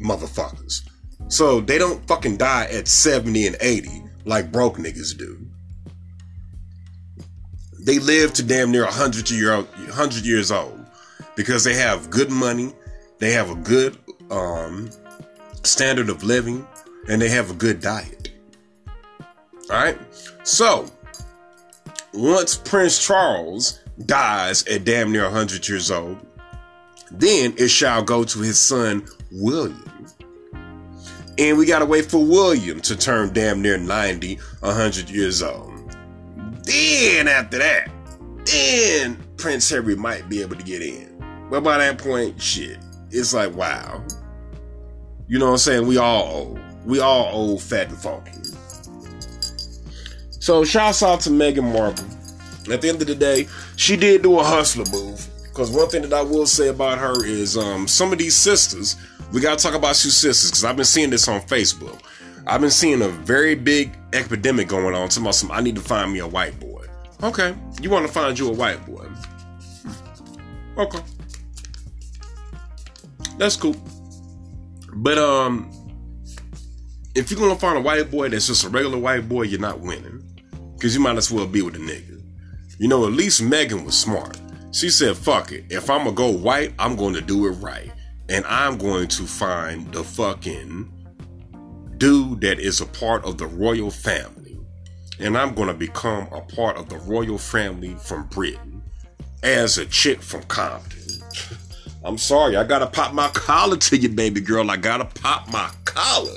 motherfuckers. 0.00 0.88
So 1.28 1.60
they 1.60 1.78
don't 1.78 2.06
fucking 2.06 2.36
die 2.36 2.66
at 2.66 2.88
70 2.88 3.46
and 3.46 3.56
80 3.60 4.04
like 4.24 4.52
broke 4.52 4.76
niggas 4.76 5.16
do. 5.16 5.43
They 7.84 7.98
live 7.98 8.32
to 8.34 8.42
damn 8.42 8.72
near 8.72 8.84
100 8.84 9.30
year 9.30 9.56
100 9.56 10.24
years 10.24 10.50
old 10.50 10.80
because 11.36 11.64
they 11.64 11.74
have 11.74 12.08
good 12.08 12.30
money, 12.30 12.72
they 13.18 13.32
have 13.32 13.50
a 13.50 13.54
good 13.54 13.98
um, 14.30 14.88
standard 15.62 16.08
of 16.08 16.24
living, 16.24 16.66
and 17.10 17.20
they 17.20 17.28
have 17.28 17.50
a 17.50 17.54
good 17.54 17.82
diet. 17.82 18.30
All 19.70 19.76
right? 19.76 19.98
So, 20.44 20.86
once 22.14 22.56
Prince 22.56 23.04
Charles 23.04 23.80
dies 24.06 24.66
at 24.66 24.84
damn 24.84 25.12
near 25.12 25.24
100 25.24 25.68
years 25.68 25.90
old, 25.90 26.16
then 27.10 27.52
it 27.58 27.68
shall 27.68 28.02
go 28.02 28.24
to 28.24 28.38
his 28.40 28.58
son 28.58 29.06
William. 29.30 29.84
And 31.36 31.58
we 31.58 31.66
gotta 31.66 31.84
wait 31.84 32.06
for 32.06 32.24
William 32.24 32.80
to 32.80 32.96
turn 32.96 33.34
damn 33.34 33.60
near 33.60 33.76
90, 33.76 34.36
100 34.60 35.10
years 35.10 35.42
old. 35.42 35.73
Then 36.64 37.28
after 37.28 37.58
that, 37.58 37.90
then 38.46 39.22
Prince 39.36 39.68
Harry 39.70 39.96
might 39.96 40.28
be 40.28 40.40
able 40.40 40.56
to 40.56 40.62
get 40.62 40.82
in. 40.82 41.10
But 41.50 41.62
by 41.62 41.78
that 41.78 41.98
point, 41.98 42.40
shit, 42.40 42.78
it's 43.10 43.34
like, 43.34 43.54
wow. 43.54 44.04
You 45.28 45.38
know 45.38 45.46
what 45.46 45.52
I'm 45.52 45.58
saying? 45.58 45.86
We 45.86 45.98
all 45.98 46.22
old. 46.24 46.60
We 46.84 47.00
all 47.00 47.30
old, 47.32 47.62
fat, 47.62 47.88
and 47.88 47.98
funky. 47.98 48.32
So 50.30 50.64
shouts 50.64 51.02
out 51.02 51.20
to 51.22 51.30
Meghan 51.30 51.72
Markle. 51.72 52.04
At 52.72 52.80
the 52.80 52.88
end 52.88 53.00
of 53.00 53.06
the 53.06 53.14
day, 53.14 53.46
she 53.76 53.96
did 53.96 54.22
do 54.22 54.38
a 54.38 54.44
hustler 54.44 54.84
move. 54.92 55.26
Because 55.44 55.70
one 55.70 55.88
thing 55.88 56.02
that 56.02 56.12
I 56.12 56.22
will 56.22 56.46
say 56.46 56.68
about 56.68 56.98
her 56.98 57.24
is 57.24 57.56
um, 57.56 57.86
some 57.86 58.12
of 58.12 58.18
these 58.18 58.34
sisters, 58.34 58.96
we 59.32 59.40
got 59.40 59.58
to 59.58 59.62
talk 59.62 59.74
about 59.74 59.94
two 59.94 60.10
sisters 60.10 60.50
because 60.50 60.64
I've 60.64 60.76
been 60.76 60.84
seeing 60.84 61.10
this 61.10 61.28
on 61.28 61.40
Facebook. 61.42 62.00
I've 62.46 62.60
been 62.60 62.70
seeing 62.70 63.02
a 63.02 63.08
very 63.08 63.54
big 63.54 63.96
epidemic 64.12 64.68
going 64.68 64.94
on. 64.94 65.08
Talking 65.08 65.22
about 65.22 65.34
some, 65.34 65.50
I 65.50 65.60
need 65.60 65.76
to 65.76 65.80
find 65.80 66.12
me 66.12 66.18
a 66.18 66.26
white 66.26 66.58
boy. 66.60 66.84
Okay, 67.22 67.54
you 67.80 67.90
want 67.90 68.06
to 68.06 68.12
find 68.12 68.38
you 68.38 68.48
a 68.48 68.52
white 68.52 68.84
boy. 68.86 69.06
Okay. 70.76 70.98
That's 73.38 73.56
cool. 73.56 73.76
But, 74.92 75.18
um, 75.18 75.70
if 77.14 77.30
you're 77.30 77.48
to 77.48 77.56
find 77.56 77.78
a 77.78 77.80
white 77.80 78.10
boy 78.10 78.28
that's 78.28 78.48
just 78.48 78.64
a 78.64 78.68
regular 78.68 78.98
white 78.98 79.28
boy, 79.28 79.42
you're 79.42 79.60
not 79.60 79.80
winning. 79.80 80.22
Because 80.74 80.94
you 80.94 81.00
might 81.00 81.16
as 81.16 81.30
well 81.30 81.46
be 81.46 81.62
with 81.62 81.76
a 81.76 81.78
nigga. 81.78 82.22
You 82.78 82.88
know, 82.88 83.06
at 83.06 83.12
least 83.12 83.40
Meghan 83.40 83.84
was 83.84 83.96
smart. 83.96 84.38
She 84.72 84.90
said, 84.90 85.16
fuck 85.16 85.52
it. 85.52 85.64
If 85.70 85.88
I'm 85.88 86.04
gonna 86.04 86.12
go 86.12 86.30
white, 86.30 86.74
I'm 86.78 86.96
going 86.96 87.14
to 87.14 87.20
do 87.20 87.46
it 87.46 87.52
right. 87.52 87.92
And 88.28 88.44
I'm 88.46 88.76
going 88.76 89.06
to 89.08 89.22
find 89.22 89.92
the 89.92 90.02
fucking 90.02 90.90
dude 91.98 92.40
that 92.42 92.58
is 92.58 92.80
a 92.80 92.86
part 92.86 93.24
of 93.24 93.38
the 93.38 93.46
royal 93.46 93.90
family. 93.90 94.58
And 95.18 95.38
I'm 95.38 95.54
going 95.54 95.68
to 95.68 95.74
become 95.74 96.28
a 96.32 96.40
part 96.40 96.76
of 96.76 96.88
the 96.88 96.98
royal 96.98 97.38
family 97.38 97.94
from 97.94 98.26
Britain 98.26 98.82
as 99.42 99.78
a 99.78 99.86
chick 99.86 100.22
from 100.22 100.42
Compton. 100.44 101.22
I'm 102.04 102.18
sorry, 102.18 102.56
I 102.56 102.64
gotta 102.64 102.86
pop 102.86 103.14
my 103.14 103.28
collar 103.28 103.78
to 103.78 103.96
you, 103.96 104.10
baby 104.10 104.42
girl. 104.42 104.70
I 104.70 104.76
gotta 104.76 105.06
pop 105.06 105.50
my 105.50 105.70
collar. 105.86 106.36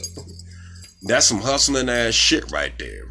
That's 1.03 1.25
some 1.25 1.41
hustling 1.41 1.89
ass 1.89 2.13
shit 2.13 2.49
right 2.51 2.71
there. 2.79 3.03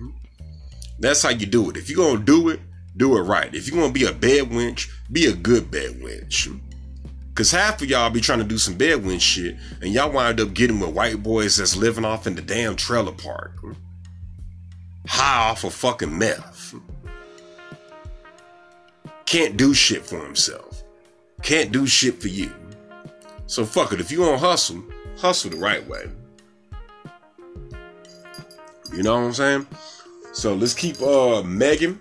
That's 0.99 1.23
how 1.23 1.31
you 1.31 1.45
do 1.45 1.69
it. 1.69 1.77
If 1.77 1.91
you're 1.91 1.99
gonna 1.99 2.25
do 2.25 2.49
it, 2.49 2.61
do 2.97 3.19
it 3.19 3.23
right. 3.23 3.55
If 3.55 3.69
you're 3.69 3.79
gonna 3.79 3.93
be 3.93 4.07
a 4.07 4.13
bed 4.13 4.45
wench, 4.45 4.89
be 5.13 5.27
a 5.27 5.35
good 5.35 5.71
bed 5.71 6.01
wench. 6.01 6.49
Cause 7.37 7.51
half 7.51 7.83
of 7.83 7.91
y'all 7.91 8.09
be 8.09 8.23
trying 8.23 8.39
to 8.39 8.47
do 8.47 8.57
some 8.57 8.77
bed 8.77 9.01
wench 9.01 9.21
shit, 9.21 9.57
and 9.83 9.93
y'all 9.93 10.11
wind 10.11 10.41
up 10.41 10.55
getting 10.55 10.81
with 10.81 10.95
white 10.95 11.23
boys 11.23 11.59
that's 11.59 11.77
living 11.77 12.05
off 12.05 12.27
in 12.27 12.35
the 12.35 12.41
damn 12.41 12.77
trailer 12.77 13.13
park. 13.13 13.53
High 15.07 15.51
off 15.51 15.63
of 15.63 15.75
fucking 15.75 16.17
meth. 16.17 16.75
Can't 19.27 19.59
do 19.59 19.75
shit 19.75 20.07
for 20.07 20.19
himself. 20.25 20.83
Can't 21.43 21.71
do 21.73 21.87
shit 21.87 22.23
for 22.23 22.29
you. 22.29 22.51
So 23.47 23.67
fuck 23.67 23.93
it. 23.93 24.01
If 24.01 24.11
you 24.11 24.23
want 24.23 24.41
hustle, 24.41 24.83
hustle 25.19 25.51
the 25.51 25.59
right 25.59 25.87
way. 25.87 26.07
You 28.95 29.03
know 29.03 29.15
what 29.15 29.27
I'm 29.27 29.33
saying? 29.35 29.67
So 30.33 30.55
let's 30.55 30.73
keep 30.73 30.97
uh 31.03 31.43
Meghan 31.43 31.99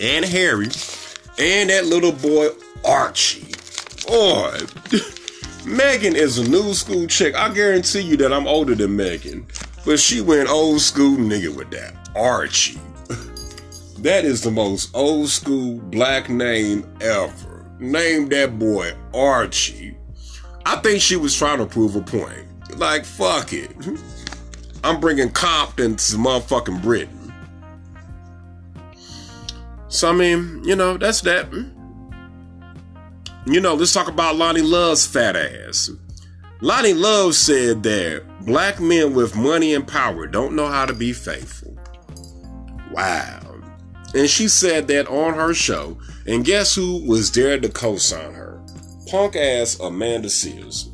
and 0.00 0.24
Harry 0.24 0.68
and 1.38 1.68
that 1.68 1.84
little 1.84 2.12
boy 2.12 2.48
Archie. 2.86 3.49
Boy, 4.10 4.58
Meghan 5.62 6.16
is 6.16 6.36
a 6.38 6.50
new 6.50 6.74
school 6.74 7.06
chick. 7.06 7.36
I 7.36 7.54
guarantee 7.54 8.00
you 8.00 8.16
that 8.16 8.32
I'm 8.32 8.48
older 8.48 8.74
than 8.74 8.96
Meghan. 8.96 9.44
But 9.86 10.00
she 10.00 10.20
went 10.20 10.48
old 10.48 10.80
school 10.80 11.16
nigga 11.16 11.54
with 11.54 11.70
that. 11.70 11.94
Archie. 12.16 12.80
That 13.98 14.24
is 14.24 14.42
the 14.42 14.50
most 14.50 14.90
old 14.96 15.28
school 15.28 15.78
black 15.78 16.28
name 16.28 16.90
ever. 17.00 17.66
Name 17.78 18.30
that 18.30 18.58
boy 18.58 18.94
Archie. 19.14 19.96
I 20.66 20.76
think 20.76 21.00
she 21.02 21.14
was 21.14 21.36
trying 21.36 21.58
to 21.58 21.66
prove 21.66 21.94
a 21.94 22.00
point. 22.00 22.78
Like, 22.78 23.04
fuck 23.04 23.52
it. 23.52 23.70
I'm 24.84 24.98
bringing 24.98 25.30
Compton 25.30 25.94
to 25.96 26.16
motherfucking 26.16 26.82
Britain. 26.82 27.32
So, 29.86 30.08
I 30.08 30.12
mean, 30.12 30.64
you 30.64 30.74
know, 30.74 30.96
that's 30.96 31.20
that. 31.20 31.46
You 33.46 33.60
know, 33.60 33.74
let's 33.74 33.92
talk 33.94 34.08
about 34.08 34.36
Loni 34.36 34.62
Love's 34.62 35.06
fat 35.06 35.34
ass. 35.34 35.90
Loni 36.60 36.94
Love 36.94 37.34
said 37.34 37.82
that 37.84 38.22
black 38.44 38.80
men 38.80 39.14
with 39.14 39.34
money 39.34 39.74
and 39.74 39.88
power 39.88 40.26
don't 40.26 40.54
know 40.54 40.66
how 40.66 40.84
to 40.84 40.92
be 40.92 41.14
faithful. 41.14 41.74
Wow. 42.92 43.40
And 44.14 44.28
she 44.28 44.46
said 44.46 44.88
that 44.88 45.08
on 45.08 45.34
her 45.34 45.54
show. 45.54 45.96
And 46.26 46.44
guess 46.44 46.74
who 46.74 47.02
was 47.06 47.32
there 47.32 47.58
to 47.58 47.68
co 47.70 47.96
sign 47.96 48.34
her? 48.34 48.62
Punk 49.10 49.36
ass 49.36 49.80
Amanda 49.80 50.28
Seales. 50.28 50.90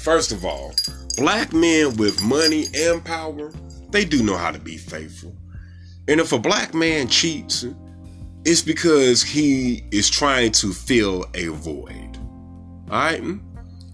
First 0.00 0.32
of 0.32 0.46
all, 0.46 0.74
black 1.18 1.52
men 1.52 1.96
with 1.98 2.22
money 2.22 2.64
and 2.74 3.04
power, 3.04 3.52
they 3.90 4.06
do 4.06 4.22
know 4.22 4.38
how 4.38 4.50
to 4.50 4.58
be 4.58 4.78
faithful. 4.78 5.36
And 6.08 6.18
if 6.18 6.32
a 6.32 6.38
black 6.38 6.72
man 6.72 7.08
cheats, 7.08 7.66
it's 8.44 8.62
because 8.62 9.22
he 9.22 9.84
is 9.90 10.10
trying 10.10 10.52
to 10.52 10.72
fill 10.72 11.26
a 11.34 11.48
void. 11.48 12.18
Alright? 12.90 13.22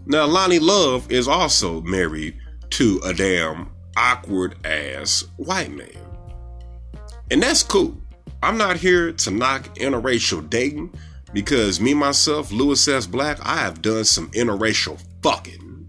Now, 0.06 0.26
Loni 0.26 0.60
Love 0.60 1.10
is 1.12 1.28
also 1.28 1.82
married 1.82 2.38
to 2.70 3.00
a 3.04 3.12
damn 3.12 3.70
awkward 3.96 4.56
ass 4.66 5.24
white 5.36 5.70
man. 5.70 5.90
And 7.30 7.42
that's 7.42 7.62
cool. 7.62 7.96
I'm 8.42 8.56
not 8.56 8.76
here 8.76 9.12
to 9.12 9.30
knock 9.30 9.74
interracial 9.76 10.48
dating 10.48 10.94
because 11.32 11.80
me, 11.80 11.92
myself, 11.92 12.50
Louis 12.50 12.88
S. 12.88 13.06
Black, 13.06 13.38
I 13.44 13.56
have 13.56 13.82
done 13.82 14.04
some 14.04 14.30
interracial 14.30 15.02
fucking. 15.22 15.88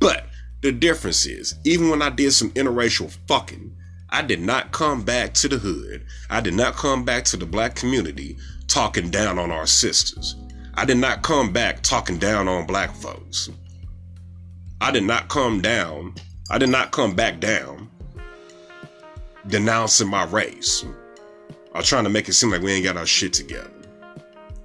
But 0.00 0.26
the 0.62 0.72
difference 0.72 1.26
is, 1.26 1.54
even 1.64 1.90
when 1.90 2.00
I 2.00 2.08
did 2.08 2.32
some 2.32 2.50
interracial 2.52 3.14
fucking, 3.28 3.76
I 4.14 4.22
did 4.22 4.40
not 4.40 4.70
come 4.70 5.02
back 5.02 5.34
to 5.34 5.48
the 5.48 5.58
hood. 5.58 6.06
I 6.30 6.40
did 6.40 6.54
not 6.54 6.76
come 6.76 7.04
back 7.04 7.24
to 7.24 7.36
the 7.36 7.46
black 7.46 7.74
community 7.74 8.36
talking 8.68 9.10
down 9.10 9.40
on 9.40 9.50
our 9.50 9.66
sisters. 9.66 10.36
I 10.74 10.84
did 10.84 10.98
not 10.98 11.24
come 11.24 11.52
back 11.52 11.82
talking 11.82 12.18
down 12.18 12.46
on 12.46 12.64
black 12.64 12.94
folks. 12.94 13.50
I 14.80 14.92
did 14.92 15.02
not 15.02 15.26
come 15.28 15.60
down. 15.60 16.14
I 16.48 16.58
did 16.58 16.68
not 16.68 16.92
come 16.92 17.16
back 17.16 17.40
down 17.40 17.90
denouncing 19.48 20.08
my 20.08 20.26
race 20.26 20.84
or 21.74 21.82
trying 21.82 22.04
to 22.04 22.10
make 22.10 22.28
it 22.28 22.34
seem 22.34 22.52
like 22.52 22.62
we 22.62 22.70
ain't 22.70 22.84
got 22.84 22.96
our 22.96 23.06
shit 23.06 23.32
together. 23.32 23.68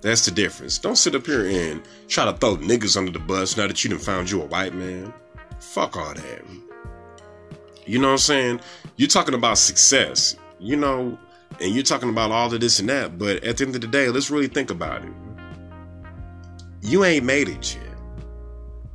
That's 0.01 0.25
the 0.25 0.31
difference. 0.31 0.77
Don't 0.77 0.95
sit 0.95 1.15
up 1.15 1.25
here 1.25 1.47
and 1.47 1.81
try 2.07 2.25
to 2.25 2.33
throw 2.33 2.57
niggas 2.57 2.95
under 2.95 3.11
the 3.11 3.17
bus 3.17 3.57
now 3.57 3.65
that 3.65 3.83
you 3.83 3.89
done 3.89 3.97
found 3.97 4.29
you 4.29 4.43
a 4.43 4.45
white 4.45 4.75
man. 4.75 5.11
Fuck 5.59 5.97
all 5.97 6.13
that. 6.13 6.68
You 7.89 7.97
know 7.97 8.09
what 8.09 8.13
I'm 8.13 8.17
saying? 8.19 8.59
You're 8.97 9.07
talking 9.07 9.33
about 9.33 9.57
success, 9.57 10.35
you 10.59 10.75
know, 10.75 11.17
and 11.59 11.73
you're 11.73 11.81
talking 11.81 12.09
about 12.09 12.29
all 12.29 12.53
of 12.53 12.61
this 12.61 12.79
and 12.79 12.87
that, 12.87 13.17
but 13.17 13.43
at 13.43 13.57
the 13.57 13.65
end 13.65 13.73
of 13.73 13.81
the 13.81 13.87
day, 13.87 14.09
let's 14.09 14.29
really 14.29 14.47
think 14.47 14.69
about 14.69 15.03
it. 15.03 15.11
You 16.81 17.03
ain't 17.03 17.25
made 17.25 17.49
it 17.49 17.75
yet. 17.75 17.97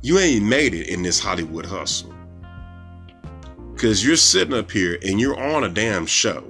You 0.01 0.17
ain't 0.17 0.45
made 0.45 0.73
it 0.73 0.87
in 0.87 1.03
this 1.03 1.19
Hollywood 1.19 1.65
hustle. 1.65 2.15
Because 3.73 4.05
you're 4.05 4.15
sitting 4.15 4.53
up 4.53 4.71
here 4.71 4.97
and 5.05 5.19
you're 5.19 5.37
on 5.37 5.65
a 5.65 5.69
damn 5.69 6.05
show 6.05 6.41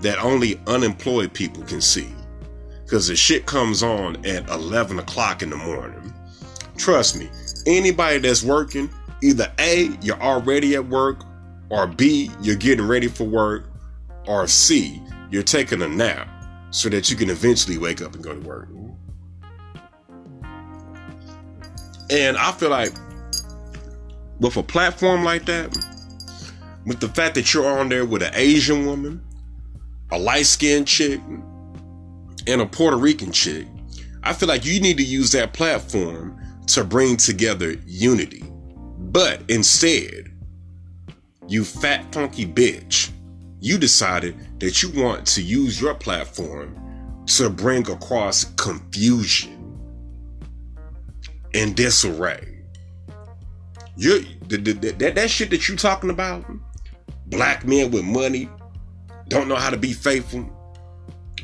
that 0.00 0.18
only 0.18 0.60
unemployed 0.66 1.32
people 1.32 1.62
can 1.62 1.80
see. 1.80 2.12
Because 2.82 3.06
the 3.06 3.14
shit 3.14 3.46
comes 3.46 3.84
on 3.84 4.16
at 4.26 4.50
11 4.50 4.98
o'clock 4.98 5.44
in 5.44 5.50
the 5.50 5.56
morning. 5.56 6.12
Trust 6.76 7.16
me, 7.16 7.30
anybody 7.66 8.18
that's 8.18 8.42
working, 8.42 8.90
either 9.22 9.52
A, 9.60 9.96
you're 10.02 10.20
already 10.20 10.74
at 10.74 10.88
work, 10.88 11.22
or 11.70 11.86
B, 11.86 12.30
you're 12.40 12.56
getting 12.56 12.86
ready 12.86 13.08
for 13.08 13.24
work, 13.24 13.68
or 14.26 14.46
C, 14.46 15.02
you're 15.30 15.42
taking 15.42 15.82
a 15.82 15.88
nap 15.88 16.28
so 16.70 16.88
that 16.88 17.10
you 17.10 17.16
can 17.16 17.30
eventually 17.30 17.78
wake 17.78 18.02
up 18.02 18.14
and 18.14 18.22
go 18.22 18.34
to 18.34 18.40
work. 18.40 18.68
And 22.10 22.36
I 22.36 22.52
feel 22.52 22.70
like 22.70 22.92
with 24.38 24.56
a 24.56 24.62
platform 24.62 25.24
like 25.24 25.46
that, 25.46 25.76
with 26.84 27.00
the 27.00 27.08
fact 27.08 27.34
that 27.34 27.52
you're 27.52 27.66
on 27.66 27.88
there 27.88 28.04
with 28.04 28.22
an 28.22 28.32
Asian 28.34 28.86
woman, 28.86 29.24
a 30.12 30.18
light 30.18 30.46
skinned 30.46 30.86
chick, 30.86 31.20
and 32.46 32.60
a 32.60 32.66
Puerto 32.66 32.96
Rican 32.96 33.32
chick, 33.32 33.66
I 34.22 34.32
feel 34.32 34.48
like 34.48 34.64
you 34.64 34.80
need 34.80 34.96
to 34.98 35.02
use 35.02 35.32
that 35.32 35.52
platform 35.52 36.40
to 36.68 36.84
bring 36.84 37.16
together 37.16 37.76
unity. 37.86 38.44
But 38.98 39.42
instead, 39.48 40.25
you 41.48 41.64
fat 41.64 42.12
funky 42.12 42.46
bitch, 42.46 43.10
you 43.60 43.78
decided 43.78 44.60
that 44.60 44.82
you 44.82 44.90
want 44.90 45.26
to 45.26 45.42
use 45.42 45.80
your 45.80 45.94
platform 45.94 46.76
to 47.26 47.50
bring 47.50 47.90
across 47.90 48.44
confusion 48.54 49.52
and 51.54 51.74
disarray. 51.74 52.62
You 53.96 54.24
that, 54.48 55.14
that 55.14 55.30
shit 55.30 55.50
that 55.50 55.68
you 55.68 55.76
talking 55.76 56.10
about, 56.10 56.44
black 57.26 57.64
men 57.66 57.90
with 57.90 58.04
money 58.04 58.48
don't 59.28 59.48
know 59.48 59.56
how 59.56 59.70
to 59.70 59.76
be 59.76 59.92
faithful, 59.92 60.48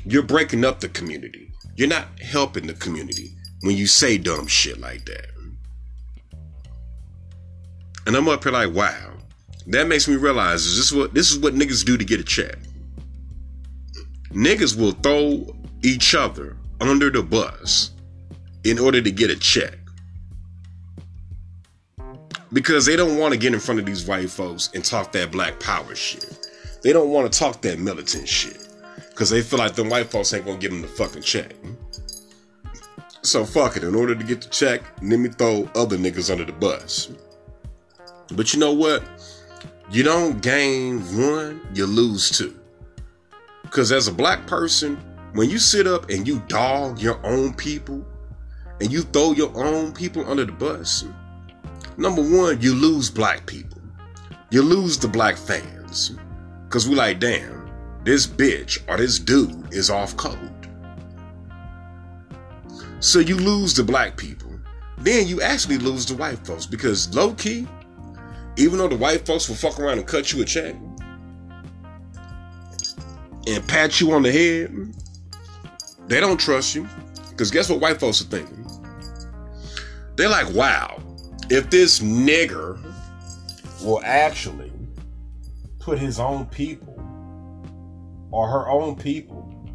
you're 0.04 0.22
breaking 0.22 0.64
up 0.64 0.80
the 0.80 0.88
community. 0.88 1.52
You're 1.76 1.88
not 1.88 2.20
helping 2.20 2.66
the 2.66 2.74
community 2.74 3.34
when 3.62 3.76
you 3.76 3.86
say 3.86 4.18
dumb 4.18 4.46
shit 4.46 4.78
like 4.78 5.04
that. 5.06 5.26
And 8.06 8.16
I'm 8.16 8.28
up 8.28 8.42
here 8.42 8.52
like, 8.52 8.72
wow. 8.72 9.11
That 9.66 9.86
makes 9.86 10.08
me 10.08 10.16
realize 10.16 10.66
is 10.66 10.76
this 10.76 10.92
what 10.92 11.14
this 11.14 11.30
is 11.30 11.38
what 11.38 11.54
niggas 11.54 11.84
do 11.84 11.96
to 11.96 12.04
get 12.04 12.20
a 12.20 12.24
check. 12.24 12.58
Niggas 14.30 14.78
will 14.78 14.92
throw 14.92 15.54
each 15.82 16.14
other 16.14 16.56
under 16.80 17.10
the 17.10 17.22
bus 17.22 17.90
in 18.64 18.78
order 18.78 19.00
to 19.02 19.10
get 19.10 19.30
a 19.30 19.36
check 19.36 19.78
because 22.52 22.86
they 22.86 22.96
don't 22.96 23.18
want 23.18 23.32
to 23.32 23.38
get 23.38 23.54
in 23.54 23.60
front 23.60 23.80
of 23.80 23.86
these 23.86 24.06
white 24.06 24.30
folks 24.30 24.70
and 24.74 24.84
talk 24.84 25.12
that 25.12 25.30
black 25.30 25.58
power 25.60 25.94
shit. 25.94 26.38
They 26.82 26.92
don't 26.92 27.10
want 27.10 27.32
to 27.32 27.38
talk 27.38 27.62
that 27.62 27.78
militant 27.78 28.28
shit 28.28 28.68
because 29.10 29.30
they 29.30 29.42
feel 29.42 29.58
like 29.58 29.74
the 29.74 29.84
white 29.84 30.10
folks 30.10 30.32
ain't 30.32 30.44
gonna 30.44 30.58
give 30.58 30.72
them 30.72 30.82
the 30.82 30.88
fucking 30.88 31.22
check. 31.22 31.54
So 33.22 33.44
fuck 33.44 33.76
it. 33.76 33.84
In 33.84 33.94
order 33.94 34.14
to 34.14 34.24
get 34.24 34.42
the 34.42 34.48
check, 34.48 34.82
let 35.00 35.18
me 35.18 35.28
throw 35.28 35.70
other 35.76 35.96
niggas 35.96 36.30
under 36.30 36.44
the 36.44 36.52
bus. 36.52 37.10
But 38.32 38.52
you 38.52 38.58
know 38.58 38.72
what? 38.72 39.04
You 39.92 40.02
don't 40.02 40.40
gain 40.40 41.00
one, 41.18 41.60
you 41.74 41.84
lose 41.84 42.30
two. 42.30 42.58
Because 43.62 43.92
as 43.92 44.08
a 44.08 44.12
black 44.12 44.46
person, 44.46 44.96
when 45.34 45.50
you 45.50 45.58
sit 45.58 45.86
up 45.86 46.08
and 46.08 46.26
you 46.26 46.40
dog 46.48 46.98
your 46.98 47.20
own 47.26 47.52
people 47.52 48.02
and 48.80 48.90
you 48.90 49.02
throw 49.02 49.32
your 49.32 49.52
own 49.54 49.92
people 49.92 50.26
under 50.30 50.46
the 50.46 50.52
bus, 50.52 51.04
number 51.98 52.22
one, 52.22 52.58
you 52.62 52.74
lose 52.74 53.10
black 53.10 53.44
people. 53.44 53.82
You 54.50 54.62
lose 54.62 54.96
the 54.96 55.08
black 55.08 55.36
fans. 55.36 56.16
Cause 56.70 56.88
we 56.88 56.94
like, 56.94 57.20
damn, 57.20 57.70
this 58.02 58.26
bitch 58.26 58.78
or 58.88 58.96
this 58.96 59.18
dude 59.18 59.74
is 59.74 59.90
off 59.90 60.16
code. 60.16 60.68
So 63.00 63.18
you 63.18 63.36
lose 63.36 63.74
the 63.74 63.84
black 63.84 64.16
people. 64.16 64.58
Then 64.96 65.28
you 65.28 65.42
actually 65.42 65.76
lose 65.76 66.06
the 66.06 66.14
white 66.14 66.38
folks 66.46 66.64
because 66.64 67.14
low 67.14 67.34
key, 67.34 67.68
even 68.56 68.78
though 68.78 68.88
the 68.88 68.96
white 68.96 69.26
folks 69.26 69.48
will 69.48 69.56
fuck 69.56 69.78
around 69.78 69.98
and 69.98 70.06
cut 70.06 70.32
you 70.32 70.42
a 70.42 70.44
check 70.44 70.74
and 73.46 73.66
pat 73.68 74.00
you 74.00 74.12
on 74.12 74.22
the 74.22 74.32
head, 74.32 74.94
they 76.06 76.20
don't 76.20 76.38
trust 76.38 76.74
you. 76.74 76.88
Because 77.30 77.50
guess 77.50 77.70
what 77.70 77.80
white 77.80 77.98
folks 77.98 78.20
are 78.20 78.24
thinking? 78.24 78.66
They're 80.16 80.28
like, 80.28 80.52
wow, 80.52 81.02
if 81.50 81.70
this 81.70 82.00
nigger 82.00 82.78
will 83.82 84.00
actually 84.04 84.70
put 85.80 85.98
his 85.98 86.20
own 86.20 86.46
people 86.46 86.98
or 88.30 88.48
her 88.48 88.68
own 88.68 88.96
people 88.96 89.68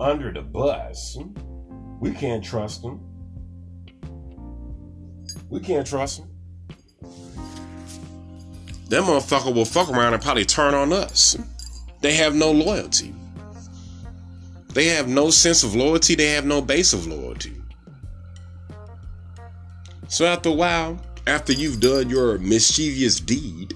under 0.00 0.32
the 0.32 0.42
bus, 0.42 1.16
we 2.00 2.10
can't 2.12 2.42
trust 2.42 2.82
them. 2.82 3.00
We 5.48 5.60
can't 5.60 5.86
trust 5.86 6.20
them. 6.20 6.33
That 8.88 9.02
motherfucker 9.02 9.54
will 9.54 9.64
fuck 9.64 9.88
around 9.88 10.14
and 10.14 10.22
probably 10.22 10.44
turn 10.44 10.74
on 10.74 10.92
us. 10.92 11.36
They 12.00 12.14
have 12.14 12.34
no 12.34 12.52
loyalty. 12.52 13.14
They 14.74 14.86
have 14.86 15.08
no 15.08 15.30
sense 15.30 15.62
of 15.62 15.74
loyalty. 15.74 16.14
They 16.14 16.30
have 16.32 16.44
no 16.44 16.60
base 16.60 16.92
of 16.92 17.06
loyalty. 17.06 17.52
So 20.08 20.26
after 20.26 20.50
a 20.50 20.52
while, 20.52 21.00
after 21.26 21.52
you've 21.52 21.80
done 21.80 22.10
your 22.10 22.38
mischievous 22.38 23.20
deed, 23.20 23.74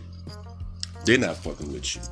they're 1.05 1.19
not 1.19 1.37
fucking 1.37 1.73
with 1.73 1.97
you. 1.97 2.03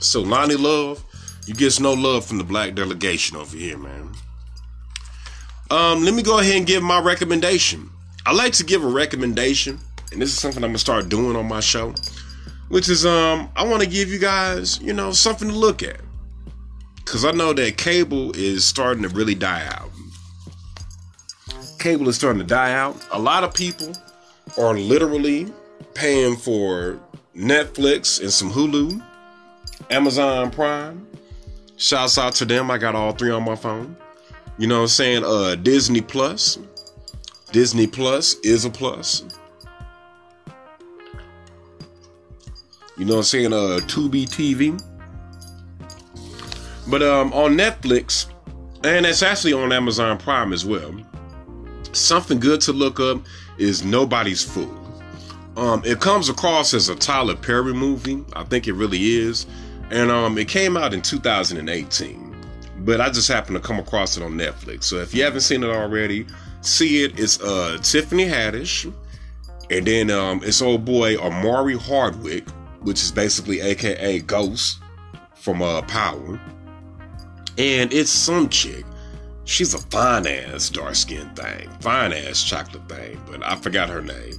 So 0.00 0.22
Loni 0.22 0.58
Love, 0.58 1.04
you 1.46 1.54
get 1.54 1.78
no 1.80 1.92
love 1.92 2.24
from 2.24 2.38
the 2.38 2.44
black 2.44 2.74
delegation 2.74 3.36
over 3.36 3.56
here, 3.56 3.76
man. 3.76 4.12
Um, 5.70 6.04
let 6.04 6.14
me 6.14 6.22
go 6.22 6.38
ahead 6.38 6.56
and 6.56 6.66
give 6.66 6.82
my 6.82 7.00
recommendation. 7.00 7.90
I 8.24 8.32
like 8.32 8.54
to 8.54 8.64
give 8.64 8.82
a 8.82 8.88
recommendation, 8.88 9.80
and 10.12 10.20
this 10.20 10.30
is 10.30 10.38
something 10.38 10.62
I'm 10.62 10.70
gonna 10.70 10.78
start 10.78 11.08
doing 11.08 11.36
on 11.36 11.46
my 11.46 11.60
show, 11.60 11.94
which 12.68 12.88
is 12.88 13.04
um, 13.04 13.50
I 13.56 13.64
want 13.64 13.82
to 13.82 13.88
give 13.88 14.08
you 14.08 14.18
guys, 14.18 14.80
you 14.80 14.92
know, 14.92 15.12
something 15.12 15.48
to 15.48 15.54
look 15.54 15.82
at, 15.82 16.00
cause 17.04 17.24
I 17.24 17.32
know 17.32 17.52
that 17.52 17.76
cable 17.76 18.32
is 18.36 18.64
starting 18.64 19.02
to 19.02 19.08
really 19.10 19.34
die 19.34 19.66
out. 19.66 19.90
Cable 21.78 22.08
is 22.08 22.16
starting 22.16 22.40
to 22.40 22.46
die 22.46 22.72
out. 22.72 22.96
A 23.12 23.18
lot 23.18 23.44
of 23.44 23.54
people 23.54 23.92
are 24.58 24.76
literally 24.76 25.52
paying 25.94 26.36
for 26.36 26.98
Netflix 27.36 28.20
and 28.20 28.32
some 28.32 28.50
Hulu, 28.50 29.02
Amazon 29.90 30.50
Prime. 30.50 31.06
Shouts 31.76 32.18
out 32.18 32.34
to 32.36 32.44
them. 32.44 32.72
I 32.72 32.78
got 32.78 32.96
all 32.96 33.12
three 33.12 33.30
on 33.30 33.44
my 33.44 33.54
phone. 33.54 33.96
You 34.58 34.66
know 34.66 34.78
what 34.78 34.82
I'm 34.82 34.88
saying? 34.88 35.24
Uh 35.24 35.54
Disney 35.54 36.00
Plus. 36.00 36.58
Disney 37.52 37.86
Plus 37.86 38.34
is 38.40 38.64
a 38.64 38.70
plus. 38.70 39.22
You 42.98 43.04
know 43.04 43.14
what 43.14 43.18
I'm 43.18 43.24
saying? 43.24 43.52
Uh 43.52 43.80
Tubi 43.86 44.26
TV. 44.26 44.80
But 46.88 47.02
um 47.02 47.32
on 47.32 47.56
Netflix, 47.56 48.26
and 48.84 49.06
it's 49.06 49.22
actually 49.22 49.52
on 49.52 49.72
Amazon 49.72 50.18
Prime 50.18 50.52
as 50.52 50.64
well. 50.64 50.94
Something 51.92 52.38
good 52.38 52.60
to 52.62 52.72
look 52.72 53.00
up 53.00 53.20
is 53.56 53.84
Nobody's 53.84 54.42
Fool. 54.42 54.74
Um, 55.58 55.82
it 55.84 56.00
comes 56.00 56.28
across 56.28 56.72
as 56.72 56.88
a 56.88 56.94
Tyler 56.94 57.34
Perry 57.34 57.74
movie. 57.74 58.24
I 58.34 58.44
think 58.44 58.68
it 58.68 58.74
really 58.74 59.16
is. 59.16 59.46
And 59.90 60.08
um, 60.08 60.38
it 60.38 60.46
came 60.48 60.76
out 60.76 60.94
in 60.94 61.02
2018. 61.02 62.36
But 62.80 63.00
I 63.00 63.10
just 63.10 63.26
happened 63.26 63.56
to 63.56 63.60
come 63.60 63.80
across 63.80 64.16
it 64.16 64.22
on 64.22 64.32
Netflix. 64.34 64.84
So 64.84 64.98
if 64.98 65.12
you 65.12 65.24
haven't 65.24 65.40
seen 65.40 65.64
it 65.64 65.70
already, 65.70 66.26
see 66.60 67.02
it. 67.02 67.18
It's 67.18 67.40
uh, 67.40 67.78
Tiffany 67.82 68.24
Haddish. 68.26 68.92
And 69.70 69.84
then 69.84 70.10
um, 70.10 70.42
it's 70.44 70.62
old 70.62 70.84
boy 70.84 71.16
Omari 71.16 71.76
Hardwick, 71.76 72.44
which 72.82 73.02
is 73.02 73.12
basically 73.12 73.60
AKA 73.60 74.20
Ghost 74.20 74.78
from 75.34 75.62
uh, 75.62 75.82
Power. 75.82 76.40
And 77.56 77.92
it's 77.92 78.10
some 78.10 78.48
chick. 78.48 78.84
She's 79.44 79.74
a 79.74 79.78
fine 79.78 80.26
ass 80.26 80.68
dark 80.68 80.94
skinned 80.94 81.34
thing, 81.36 81.70
fine 81.80 82.12
ass 82.12 82.42
chocolate 82.44 82.88
thing, 82.88 83.20
but 83.30 83.42
I 83.42 83.56
forgot 83.56 83.88
her 83.88 84.02
name. 84.02 84.34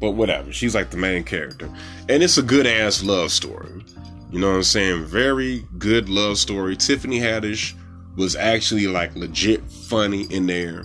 But 0.00 0.12
whatever, 0.12 0.52
she's 0.52 0.74
like 0.74 0.90
the 0.90 0.96
main 0.96 1.24
character. 1.24 1.70
And 2.08 2.22
it's 2.22 2.38
a 2.38 2.42
good 2.42 2.66
ass 2.66 3.02
love 3.02 3.30
story. 3.30 3.84
You 4.30 4.40
know 4.40 4.50
what 4.50 4.56
I'm 4.56 4.62
saying? 4.64 5.04
Very 5.04 5.64
good 5.78 6.08
love 6.08 6.38
story. 6.38 6.76
Tiffany 6.76 7.20
Haddish 7.20 7.74
was 8.16 8.34
actually 8.36 8.86
like 8.86 9.14
legit 9.14 9.62
funny 9.70 10.22
in 10.24 10.46
there. 10.46 10.84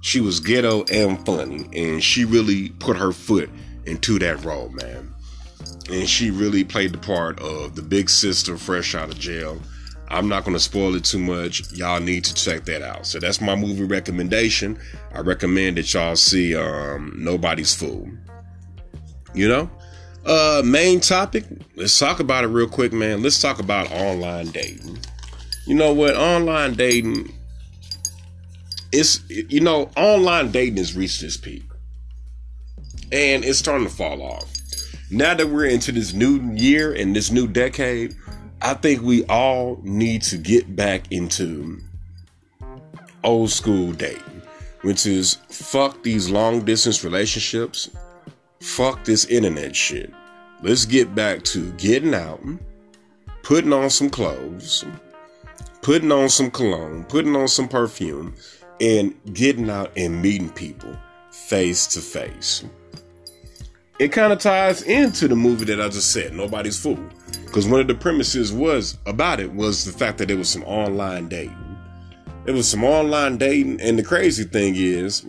She 0.00 0.20
was 0.20 0.40
ghetto 0.40 0.84
and 0.84 1.24
funny, 1.26 1.68
and 1.72 2.02
she 2.02 2.24
really 2.24 2.70
put 2.78 2.96
her 2.96 3.12
foot 3.12 3.50
into 3.84 4.18
that 4.20 4.44
role, 4.44 4.68
man. 4.70 5.14
And 5.88 6.08
she 6.08 6.30
really 6.30 6.64
played 6.64 6.92
the 6.92 6.98
part 6.98 7.40
of 7.40 7.74
the 7.74 7.82
big 7.82 8.10
sister 8.10 8.56
fresh 8.56 8.94
out 8.94 9.08
of 9.08 9.18
jail. 9.18 9.60
I'm 10.08 10.28
not 10.28 10.44
going 10.44 10.54
to 10.56 10.60
spoil 10.60 10.94
it 10.94 11.04
too 11.04 11.18
much. 11.18 11.72
Y'all 11.72 12.00
need 12.00 12.24
to 12.24 12.34
check 12.34 12.64
that 12.64 12.82
out. 12.82 13.06
So 13.06 13.18
that's 13.18 13.40
my 13.40 13.54
movie 13.54 13.84
recommendation. 13.84 14.78
I 15.12 15.20
recommend 15.20 15.76
that 15.76 15.92
y'all 15.92 16.16
see 16.16 16.54
um, 16.54 17.14
Nobody's 17.16 17.74
Fool. 17.74 18.08
You 19.34 19.48
know? 19.48 19.70
Uh 20.26 20.62
main 20.64 21.00
topic, 21.00 21.44
let's 21.76 21.98
talk 21.98 22.20
about 22.20 22.44
it 22.44 22.48
real 22.48 22.68
quick, 22.68 22.92
man. 22.92 23.22
Let's 23.22 23.40
talk 23.40 23.60
about 23.60 23.90
online 23.92 24.48
dating. 24.48 24.98
You 25.66 25.74
know 25.74 25.94
what? 25.94 26.16
Online 26.16 26.74
dating 26.74 27.32
it's 28.92 29.20
you 29.28 29.60
know, 29.60 29.90
online 29.96 30.50
dating 30.50 30.76
has 30.78 30.96
reached 30.96 31.22
its 31.22 31.36
peak. 31.36 31.64
And 33.10 33.44
it's 33.44 33.58
starting 33.58 33.86
to 33.86 33.92
fall 33.92 34.22
off. 34.22 34.52
Now 35.10 35.34
that 35.34 35.48
we're 35.48 35.66
into 35.66 35.90
this 35.92 36.12
new 36.12 36.52
year 36.52 36.92
and 36.92 37.16
this 37.16 37.30
new 37.30 37.46
decade, 37.46 38.14
I 38.60 38.74
think 38.74 39.02
we 39.02 39.24
all 39.24 39.80
need 39.82 40.22
to 40.24 40.36
get 40.36 40.76
back 40.76 41.10
into 41.10 41.78
old 43.24 43.50
school 43.50 43.92
dating, 43.92 44.42
which 44.82 45.06
is 45.06 45.38
fuck 45.48 46.02
these 46.02 46.28
long 46.28 46.64
distance 46.64 47.04
relationships 47.04 47.88
fuck 48.60 49.04
this 49.04 49.24
internet 49.26 49.74
shit. 49.74 50.12
Let's 50.62 50.84
get 50.84 51.14
back 51.14 51.42
to 51.44 51.72
getting 51.72 52.14
out, 52.14 52.42
putting 53.42 53.72
on 53.72 53.90
some 53.90 54.10
clothes, 54.10 54.84
putting 55.82 56.12
on 56.12 56.28
some 56.28 56.50
cologne, 56.50 57.04
putting 57.04 57.36
on 57.36 57.48
some 57.48 57.68
perfume, 57.68 58.34
and 58.80 59.14
getting 59.32 59.70
out 59.70 59.92
and 59.96 60.20
meeting 60.20 60.50
people 60.50 60.96
face 61.30 61.86
to 61.88 62.00
face. 62.00 62.64
It 63.98 64.12
kind 64.12 64.32
of 64.32 64.38
ties 64.38 64.82
into 64.82 65.26
the 65.26 65.34
movie 65.34 65.64
that 65.64 65.80
I 65.80 65.88
just 65.88 66.12
said, 66.12 66.32
Nobody's 66.32 66.80
Fool. 66.80 67.02
Because 67.44 67.66
one 67.66 67.80
of 67.80 67.88
the 67.88 67.96
premises 67.96 68.52
was 68.52 68.96
about 69.06 69.40
it 69.40 69.52
was 69.52 69.84
the 69.84 69.90
fact 69.90 70.18
that 70.18 70.30
it 70.30 70.36
was 70.36 70.48
some 70.48 70.62
online 70.64 71.28
dating. 71.28 71.56
It 72.46 72.52
was 72.52 72.70
some 72.70 72.84
online 72.84 73.38
dating, 73.38 73.80
and 73.80 73.98
the 73.98 74.04
crazy 74.04 74.44
thing 74.44 74.74
is, 74.76 75.26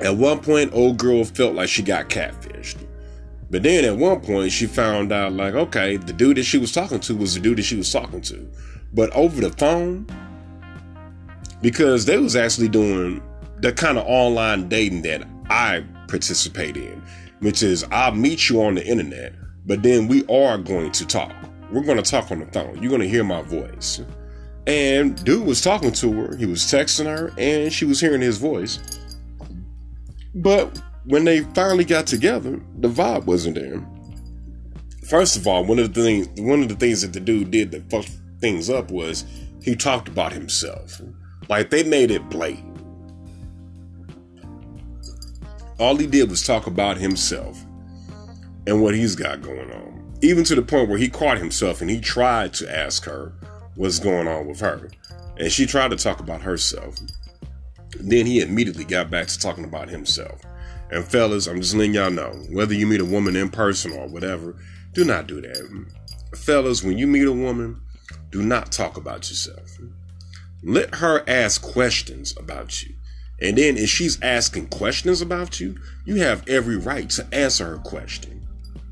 at 0.00 0.14
one 0.14 0.40
point, 0.40 0.74
old 0.74 0.98
girl 0.98 1.24
felt 1.24 1.54
like 1.54 1.70
she 1.70 1.82
got 1.82 2.10
catfished. 2.10 2.76
But 3.50 3.62
then 3.62 3.86
at 3.86 3.96
one 3.96 4.20
point, 4.20 4.52
she 4.52 4.66
found 4.66 5.10
out, 5.10 5.32
like, 5.32 5.54
okay, 5.54 5.96
the 5.96 6.12
dude 6.12 6.36
that 6.36 6.44
she 6.44 6.58
was 6.58 6.72
talking 6.72 7.00
to 7.00 7.16
was 7.16 7.34
the 7.34 7.40
dude 7.40 7.56
that 7.56 7.62
she 7.62 7.76
was 7.76 7.90
talking 7.90 8.20
to. 8.22 8.46
But 8.92 9.10
over 9.12 9.40
the 9.40 9.50
phone, 9.52 10.06
because 11.62 12.04
they 12.04 12.18
was 12.18 12.36
actually 12.36 12.68
doing 12.68 13.22
the 13.60 13.72
kind 13.72 13.96
of 13.96 14.04
online 14.06 14.68
dating 14.68 15.02
that 15.02 15.26
I 15.48 15.84
participate 16.08 16.76
in, 16.76 17.02
which 17.40 17.62
is 17.62 17.84
I'll 17.90 18.12
meet 18.12 18.48
you 18.48 18.62
on 18.62 18.76
the 18.76 18.86
internet, 18.86 19.34
but 19.66 19.82
then 19.82 20.08
we 20.08 20.24
are 20.26 20.58
going 20.58 20.92
to 20.92 21.06
talk. 21.06 21.32
We're 21.70 21.84
going 21.84 22.02
to 22.02 22.10
talk 22.10 22.30
on 22.30 22.40
the 22.40 22.46
phone. 22.46 22.82
You're 22.82 22.90
going 22.90 23.02
to 23.02 23.08
hear 23.08 23.24
my 23.24 23.42
voice. 23.42 24.00
And 24.66 25.22
dude 25.24 25.46
was 25.46 25.60
talking 25.60 25.92
to 25.92 26.12
her, 26.12 26.36
he 26.36 26.46
was 26.46 26.60
texting 26.60 27.06
her, 27.06 27.32
and 27.38 27.72
she 27.72 27.84
was 27.84 28.00
hearing 28.00 28.20
his 28.20 28.38
voice. 28.38 28.78
But 30.34 30.80
when 31.04 31.24
they 31.24 31.40
finally 31.54 31.84
got 31.84 32.06
together, 32.06 32.60
the 32.78 32.88
vibe 32.88 33.24
wasn't 33.24 33.56
there. 33.56 33.84
First 35.08 35.36
of 35.36 35.46
all, 35.46 35.64
one 35.64 35.78
of 35.78 35.92
the 35.92 36.02
things 36.02 36.28
one 36.40 36.62
of 36.62 36.68
the 36.68 36.76
things 36.76 37.02
that 37.02 37.12
the 37.12 37.20
dude 37.20 37.50
did 37.50 37.72
that 37.72 37.90
fucked 37.90 38.12
things 38.40 38.70
up 38.70 38.90
was 38.90 39.24
he 39.62 39.74
talked 39.74 40.08
about 40.08 40.32
himself. 40.32 41.00
Like 41.48 41.70
they 41.70 41.82
made 41.82 42.10
it 42.10 42.28
blatant. 42.28 42.69
All 45.80 45.96
he 45.96 46.06
did 46.06 46.28
was 46.28 46.46
talk 46.46 46.66
about 46.66 46.98
himself 46.98 47.58
and 48.66 48.82
what 48.82 48.94
he's 48.94 49.16
got 49.16 49.40
going 49.40 49.70
on. 49.72 50.14
Even 50.20 50.44
to 50.44 50.54
the 50.54 50.60
point 50.60 50.90
where 50.90 50.98
he 50.98 51.08
caught 51.08 51.38
himself 51.38 51.80
and 51.80 51.88
he 51.88 51.98
tried 51.98 52.52
to 52.54 52.70
ask 52.70 53.06
her 53.06 53.32
what's 53.76 53.98
going 53.98 54.28
on 54.28 54.46
with 54.46 54.60
her. 54.60 54.90
And 55.38 55.50
she 55.50 55.64
tried 55.64 55.90
to 55.92 55.96
talk 55.96 56.20
about 56.20 56.42
herself. 56.42 56.96
Then 57.98 58.26
he 58.26 58.42
immediately 58.42 58.84
got 58.84 59.10
back 59.10 59.28
to 59.28 59.38
talking 59.38 59.64
about 59.64 59.88
himself. 59.88 60.42
And 60.90 61.02
fellas, 61.02 61.46
I'm 61.46 61.62
just 61.62 61.74
letting 61.74 61.94
y'all 61.94 62.10
know, 62.10 62.32
whether 62.50 62.74
you 62.74 62.86
meet 62.86 63.00
a 63.00 63.04
woman 63.06 63.34
in 63.34 63.48
person 63.48 63.92
or 63.92 64.06
whatever, 64.06 64.56
do 64.92 65.06
not 65.06 65.26
do 65.28 65.40
that. 65.40 65.86
Fellas, 66.36 66.82
when 66.82 66.98
you 66.98 67.06
meet 67.06 67.26
a 67.26 67.32
woman, 67.32 67.80
do 68.28 68.42
not 68.42 68.70
talk 68.70 68.98
about 68.98 69.30
yourself. 69.30 69.78
Let 70.62 70.96
her 70.96 71.24
ask 71.26 71.62
questions 71.62 72.36
about 72.36 72.82
you. 72.82 72.94
And 73.40 73.56
then 73.56 73.76
if 73.76 73.88
she's 73.88 74.20
asking 74.22 74.68
questions 74.68 75.22
about 75.22 75.60
you, 75.60 75.76
you 76.04 76.16
have 76.16 76.46
every 76.48 76.76
right 76.76 77.08
to 77.10 77.26
answer 77.32 77.64
her 77.66 77.78
question. 77.78 78.46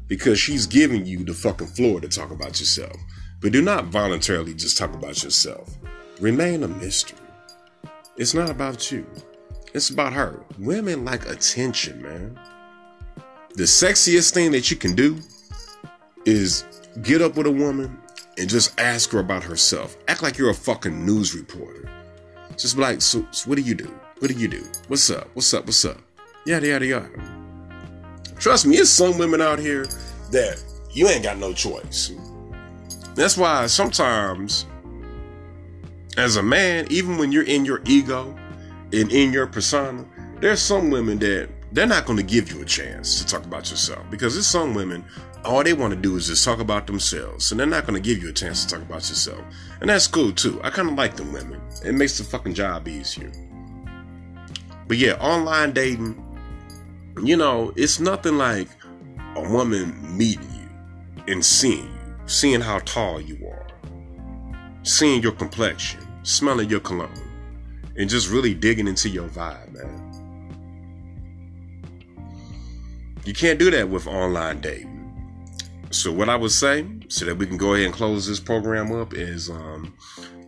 Because 0.07 0.39
she's 0.39 0.67
giving 0.67 1.05
you 1.05 1.25
the 1.25 1.35
fucking 1.35 1.67
floor 1.67 2.01
to 2.01 2.09
talk 2.09 2.31
about 2.31 2.59
yourself. 2.59 2.97
But 3.41 3.53
do 3.53 3.61
not 3.61 3.87
voluntarily 3.87 4.55
just 4.55 4.79
talk 4.79 4.95
about 4.95 5.23
yourself. 5.23 5.77
Remain 6.19 6.63
a 6.63 6.69
mystery. 6.69 7.19
It's 8.17 8.35
not 8.35 8.51
about 8.51 8.91
you. 8.91 9.07
It's 9.75 9.91
about 9.91 10.15
her. 10.15 10.43
Women 10.59 11.05
like 11.05 11.29
attention, 11.29 12.03
man. 12.03 12.41
The 13.55 13.65
sexiest 13.65 14.33
thing 14.33 14.51
that 14.53 14.71
you 14.71 14.77
can 14.77 14.95
do 14.95 15.19
is 16.25 16.65
get 17.03 17.21
up 17.21 17.37
with 17.37 17.47
a 17.47 17.51
woman 17.51 17.99
and 18.39 18.49
just 18.49 18.81
ask 18.81 19.11
her 19.11 19.19
about 19.19 19.45
herself. 19.45 19.97
Act 20.09 20.23
like 20.23 20.39
you're 20.39 20.51
a 20.51 20.55
fucking 20.55 21.05
news 21.05 21.35
reporter. 21.35 21.91
Just 22.57 22.77
be 22.77 22.83
like, 22.83 23.03
so, 23.03 23.27
so 23.31 23.49
what 23.49 23.57
do 23.57 23.63
you 23.63 23.75
do? 23.75 23.93
What 24.19 24.33
do 24.33 24.37
you 24.37 24.49
do? 24.49 24.65
What's 24.89 25.11
up? 25.11 25.29
What's 25.35 25.55
up? 25.55 25.65
What's 25.65 25.85
up? 25.85 25.99
Yada 26.45 26.67
yada 26.67 26.87
yada. 26.87 27.09
Trust 28.41 28.67
me, 28.67 28.77
it's 28.77 28.91
some 28.91 29.17
women 29.17 29.41
out 29.41 29.61
here 29.61 29.87
that 30.33 30.61
you 30.91 31.07
ain't 31.07 31.23
got 31.23 31.39
no 31.39 31.53
choice. 31.53 32.11
That's 33.15 33.37
why 33.37 33.69
sometimes, 33.69 34.67
as 36.17 36.35
a 36.35 36.43
man, 36.43 36.89
even 36.91 37.17
when 37.17 37.31
you're 37.31 37.45
in 37.45 37.65
your 37.65 37.81
ego 37.87 38.37
and 38.93 39.13
in 39.13 39.33
your 39.33 39.47
persona, 39.47 40.05
there's 40.41 40.61
some 40.61 40.91
women 40.91 41.21
that 41.21 41.49
they're 41.71 41.87
not 41.87 42.05
going 42.05 42.17
to 42.17 42.25
give 42.25 42.51
you 42.51 42.61
a 42.61 42.65
chance 42.65 43.21
to 43.21 43.27
talk 43.27 43.45
about 43.45 43.71
yourself 43.71 44.05
because 44.11 44.35
there's 44.35 44.49
some 44.49 44.75
women 44.75 45.05
all 45.45 45.63
they 45.63 45.73
want 45.73 45.95
to 45.95 46.01
do 46.01 46.17
is 46.17 46.27
just 46.27 46.45
talk 46.45 46.59
about 46.59 46.87
themselves 46.87 47.53
and 47.53 47.61
they're 47.61 47.67
not 47.67 47.87
going 47.87 47.95
to 47.95 48.01
give 48.01 48.21
you 48.21 48.31
a 48.31 48.33
chance 48.33 48.65
to 48.65 48.75
talk 48.75 48.85
about 48.85 49.09
yourself 49.09 49.41
and 49.81 49.91
that's 49.91 50.07
cool 50.07 50.33
too 50.33 50.61
i 50.65 50.71
kind 50.71 50.89
of 50.89 50.95
like 50.95 51.15
them 51.15 51.33
women 51.33 51.61
it 51.85 51.93
makes 51.93 52.19
the 52.19 52.25
fucking 52.25 52.55
job 52.55 52.89
easier 52.89 53.31
but 54.89 54.97
yeah 54.97 55.13
online 55.15 55.73
dating 55.73 56.17
you 57.23 57.37
know 57.37 57.73
it's 57.77 58.01
nothing 58.01 58.37
like 58.37 58.69
a 59.37 59.49
woman 59.49 59.95
meeting 60.17 60.51
you 60.55 61.33
and 61.33 61.45
seeing 61.45 61.85
you 61.85 62.15
seeing 62.27 62.61
how 62.61 62.79
tall 62.81 63.21
you 63.21 63.37
are 63.47 63.67
seeing 64.83 65.23
your 65.23 65.33
complexion 65.33 66.01
smelling 66.25 66.69
your 66.69 66.81
cologne 66.81 67.11
and 67.97 68.11
just 68.11 68.29
really 68.29 68.55
digging 68.55 68.89
into 68.89 69.09
your 69.09 69.29
vibe 69.29 69.73
man 69.73 70.09
You 73.29 73.35
can't 73.35 73.59
do 73.59 73.71
that 73.73 73.91
with 73.91 74.07
online 74.07 74.63
dating. 74.63 75.05
So 75.91 76.11
what 76.11 76.31
I 76.31 76.37
would 76.37 76.51
say, 76.51 76.87
so 77.09 77.27
that 77.27 77.37
we 77.37 77.45
can 77.45 77.59
go 77.59 77.75
ahead 77.75 77.85
and 77.85 77.95
close 77.95 78.27
this 78.27 78.41
program 78.41 78.91
up, 78.91 79.13
is 79.13 79.51
um, 79.51 79.95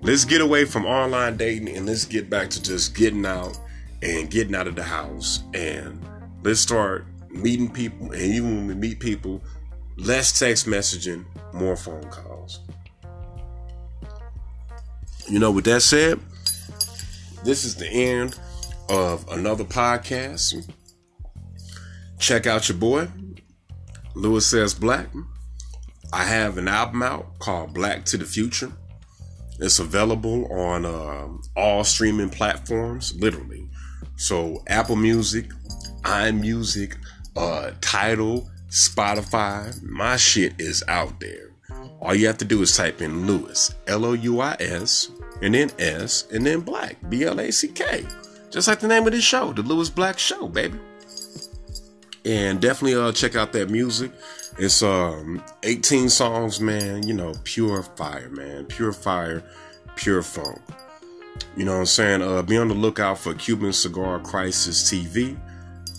let's 0.01 0.25
get 0.25 0.41
away 0.41 0.65
from 0.65 0.87
online 0.87 1.37
dating 1.37 1.77
and 1.77 1.85
let's 1.85 2.07
get 2.07 2.31
back 2.31 2.49
to 2.49 2.63
just 2.63 2.95
getting 2.95 3.27
out 3.27 3.59
and 4.03 4.31
getting 4.31 4.55
out 4.55 4.67
of 4.67 4.77
the 4.77 4.83
house 4.83 5.43
and 5.55 6.05
let's 6.43 6.61
start 6.61 7.07
meeting 7.31 7.71
people. 7.71 8.13
And 8.13 8.23
even 8.23 8.57
when 8.57 8.67
we 8.67 8.75
meet 8.75 9.01
people, 9.01 9.43
less 9.97 10.39
text 10.39 10.67
messaging, 10.67 11.25
more 11.53 11.77
phone 11.77 12.09
calls. 12.11 12.61
You 15.29 15.39
know, 15.39 15.51
with 15.51 15.65
that 15.67 15.83
said, 15.83 16.19
this 17.45 17.65
is 17.65 17.77
the 17.77 17.89
end 17.89 18.39
of 18.89 19.27
another 19.31 19.65
podcast. 19.65 20.71
Check 22.19 22.47
out 22.47 22.69
your 22.69 22.79
boy, 22.79 23.09
Louis 24.15 24.53
S. 24.53 24.75
Black. 24.75 25.09
I 26.13 26.25
have 26.25 26.59
an 26.59 26.67
album 26.67 27.03
out 27.03 27.39
called 27.39 27.73
Black 27.73 28.05
to 28.07 28.19
the 28.19 28.25
Future. 28.25 28.73
It's 29.61 29.79
available 29.79 30.53
on 30.53 30.85
uh, 30.85 31.29
all 31.55 31.85
streaming 31.85 32.31
platforms, 32.31 33.15
literally. 33.15 33.70
So 34.21 34.63
Apple 34.67 34.97
Music, 34.97 35.47
iMusic, 36.03 36.97
uh, 37.37 37.71
Tidal, 37.81 38.49
Spotify. 38.69 39.83
My 39.83 40.17
shit 40.17 40.53
is 40.59 40.85
out 40.89 41.19
there. 41.21 41.51
All 42.01 42.15
you 42.15 42.27
have 42.27 42.39
to 42.39 42.45
do 42.45 42.61
is 42.61 42.77
type 42.77 43.01
in 43.01 43.27
Louis, 43.27 43.75
L 43.87 44.05
O 44.05 44.13
U 44.13 44.41
I 44.41 44.57
S, 44.61 45.11
and 45.43 45.55
then 45.55 45.71
S, 45.79 46.27
and 46.33 46.45
then 46.45 46.61
Black, 46.61 46.97
B 47.09 47.25
L 47.25 47.41
A 47.41 47.51
C 47.51 47.69
K. 47.69 48.07
Just 48.51 48.69
like 48.69 48.81
the 48.81 48.89
name 48.89 49.07
of 49.07 49.13
this 49.13 49.25
show, 49.25 49.53
The 49.53 49.63
Louis 49.63 49.89
Black 49.89 50.19
Show, 50.19 50.49
baby 50.49 50.79
and 52.25 52.61
definitely 52.61 52.95
uh 53.01 53.13
check 53.13 53.35
out 53.35 53.53
that 53.53 53.71
music. 53.71 54.13
It's 54.59 54.83
um 54.83 55.43
18 55.63 56.09
songs, 56.09 56.61
man. 56.61 57.07
You 57.07 57.15
know, 57.15 57.33
pure 57.45 57.83
fire, 57.83 58.29
man. 58.29 58.67
Pure 58.67 58.93
fire, 58.93 59.43
pure 59.97 60.23
funk. 60.23 60.61
You 61.57 61.65
know 61.65 61.73
what 61.73 61.81
I'm 61.81 61.87
saying? 61.87 62.23
Uh, 62.23 62.43
be 62.43 62.57
on 62.57 62.69
the 62.69 62.75
lookout 62.75 63.19
for 63.19 63.35
Cuban 63.35 63.73
Cigar 63.73 64.21
Crisis 64.21 64.91
TV. 64.91 65.39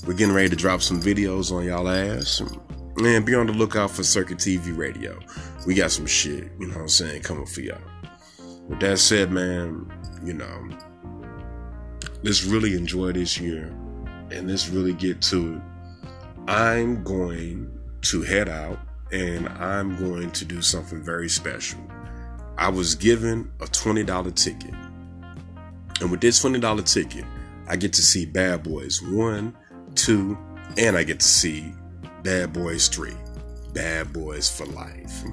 We're 0.05 0.13
getting 0.13 0.33
ready 0.33 0.49
to 0.49 0.55
drop 0.55 0.81
some 0.81 1.01
videos 1.01 1.51
on 1.51 1.65
y'all 1.65 1.87
ass. 1.87 2.41
And 2.97 3.25
be 3.25 3.35
on 3.35 3.47
the 3.47 3.53
lookout 3.53 3.91
for 3.91 4.03
Circuit 4.03 4.37
TV 4.37 4.75
Radio. 4.75 5.17
We 5.65 5.75
got 5.75 5.91
some 5.91 6.05
shit, 6.05 6.51
you 6.59 6.67
know 6.67 6.75
what 6.75 6.81
I'm 6.81 6.87
saying, 6.89 7.21
coming 7.23 7.45
for 7.45 7.61
y'all. 7.61 7.77
With 8.67 8.79
that 8.81 8.99
said, 8.99 9.31
man, 9.31 9.91
you 10.23 10.33
know, 10.33 10.69
let's 12.23 12.43
really 12.43 12.75
enjoy 12.75 13.11
this 13.13 13.39
year 13.39 13.65
and 14.31 14.49
let's 14.49 14.69
really 14.69 14.93
get 14.93 15.21
to 15.23 15.55
it 15.55 15.61
I'm 16.47 17.03
going 17.03 17.71
to 18.01 18.21
head 18.23 18.49
out 18.49 18.79
and 19.11 19.47
I'm 19.47 19.95
going 19.97 20.31
to 20.31 20.45
do 20.45 20.61
something 20.61 21.03
very 21.03 21.29
special. 21.29 21.79
I 22.57 22.69
was 22.69 22.95
given 22.95 23.51
a 23.59 23.65
$20 23.65 24.35
ticket. 24.35 24.73
And 25.99 26.09
with 26.09 26.21
this 26.21 26.43
$20 26.43 26.93
ticket, 26.93 27.25
I 27.67 27.75
get 27.75 27.93
to 27.93 28.01
see 28.01 28.25
Bad 28.25 28.63
Boys 28.63 29.01
1, 29.01 29.55
2, 29.95 30.37
and 30.77 30.97
I 30.97 31.03
get 31.03 31.19
to 31.19 31.27
see 31.27 31.73
Bad 32.23 32.53
Boys 32.53 32.87
3. 32.87 33.11
Bad 33.73 34.13
Boys 34.13 34.49
for 34.49 34.65
Life. 34.67 35.23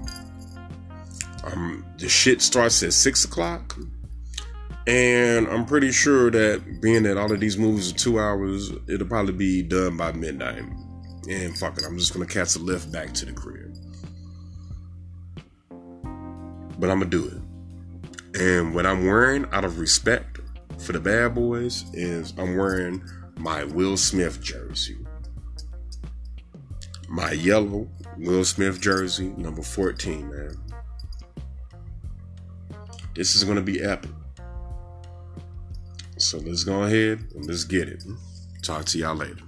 Um, 1.44 1.84
the 1.98 2.08
shit 2.08 2.42
starts 2.42 2.82
at 2.82 2.92
6 2.92 3.24
o'clock. 3.24 3.76
And 4.86 5.46
I'm 5.48 5.66
pretty 5.66 5.92
sure 5.92 6.30
that 6.30 6.80
being 6.80 7.02
that 7.02 7.18
all 7.18 7.30
of 7.30 7.40
these 7.40 7.58
movies 7.58 7.92
are 7.92 7.96
two 7.96 8.18
hours, 8.18 8.72
it'll 8.88 9.06
probably 9.06 9.34
be 9.34 9.62
done 9.62 9.96
by 9.96 10.12
midnight 10.12 10.64
and 11.28 11.56
fuck 11.56 11.76
it, 11.78 11.84
I'm 11.84 11.98
just 11.98 12.12
gonna 12.12 12.26
catch 12.26 12.56
a 12.56 12.58
lift 12.58 12.90
back 12.90 13.12
to 13.14 13.26
the 13.26 13.32
crib. 13.32 13.76
But 16.78 16.90
I'm 16.90 17.00
gonna 17.00 17.06
do 17.06 17.26
it. 17.26 18.40
And 18.40 18.74
what 18.74 18.86
I'm 18.86 19.04
wearing 19.04 19.46
out 19.52 19.64
of 19.64 19.78
respect 19.78 20.37
for 20.78 20.92
the 20.92 21.00
bad 21.00 21.34
boys 21.34 21.84
is 21.92 22.32
I'm 22.38 22.56
wearing 22.56 23.02
my 23.36 23.64
Will 23.64 23.96
Smith 23.96 24.40
jersey. 24.40 24.96
My 27.08 27.32
yellow 27.32 27.88
Will 28.18 28.44
Smith 28.44 28.80
jersey, 28.80 29.28
number 29.36 29.62
14, 29.62 30.28
man. 30.28 30.56
This 33.14 33.34
is 33.34 33.44
gonna 33.44 33.62
be 33.62 33.82
epic. 33.82 34.10
So 36.18 36.38
let's 36.38 36.64
go 36.64 36.82
ahead 36.82 37.24
and 37.34 37.46
let's 37.46 37.64
get 37.64 37.88
it. 37.88 38.04
Talk 38.62 38.84
to 38.86 38.98
y'all 38.98 39.14
later. 39.14 39.42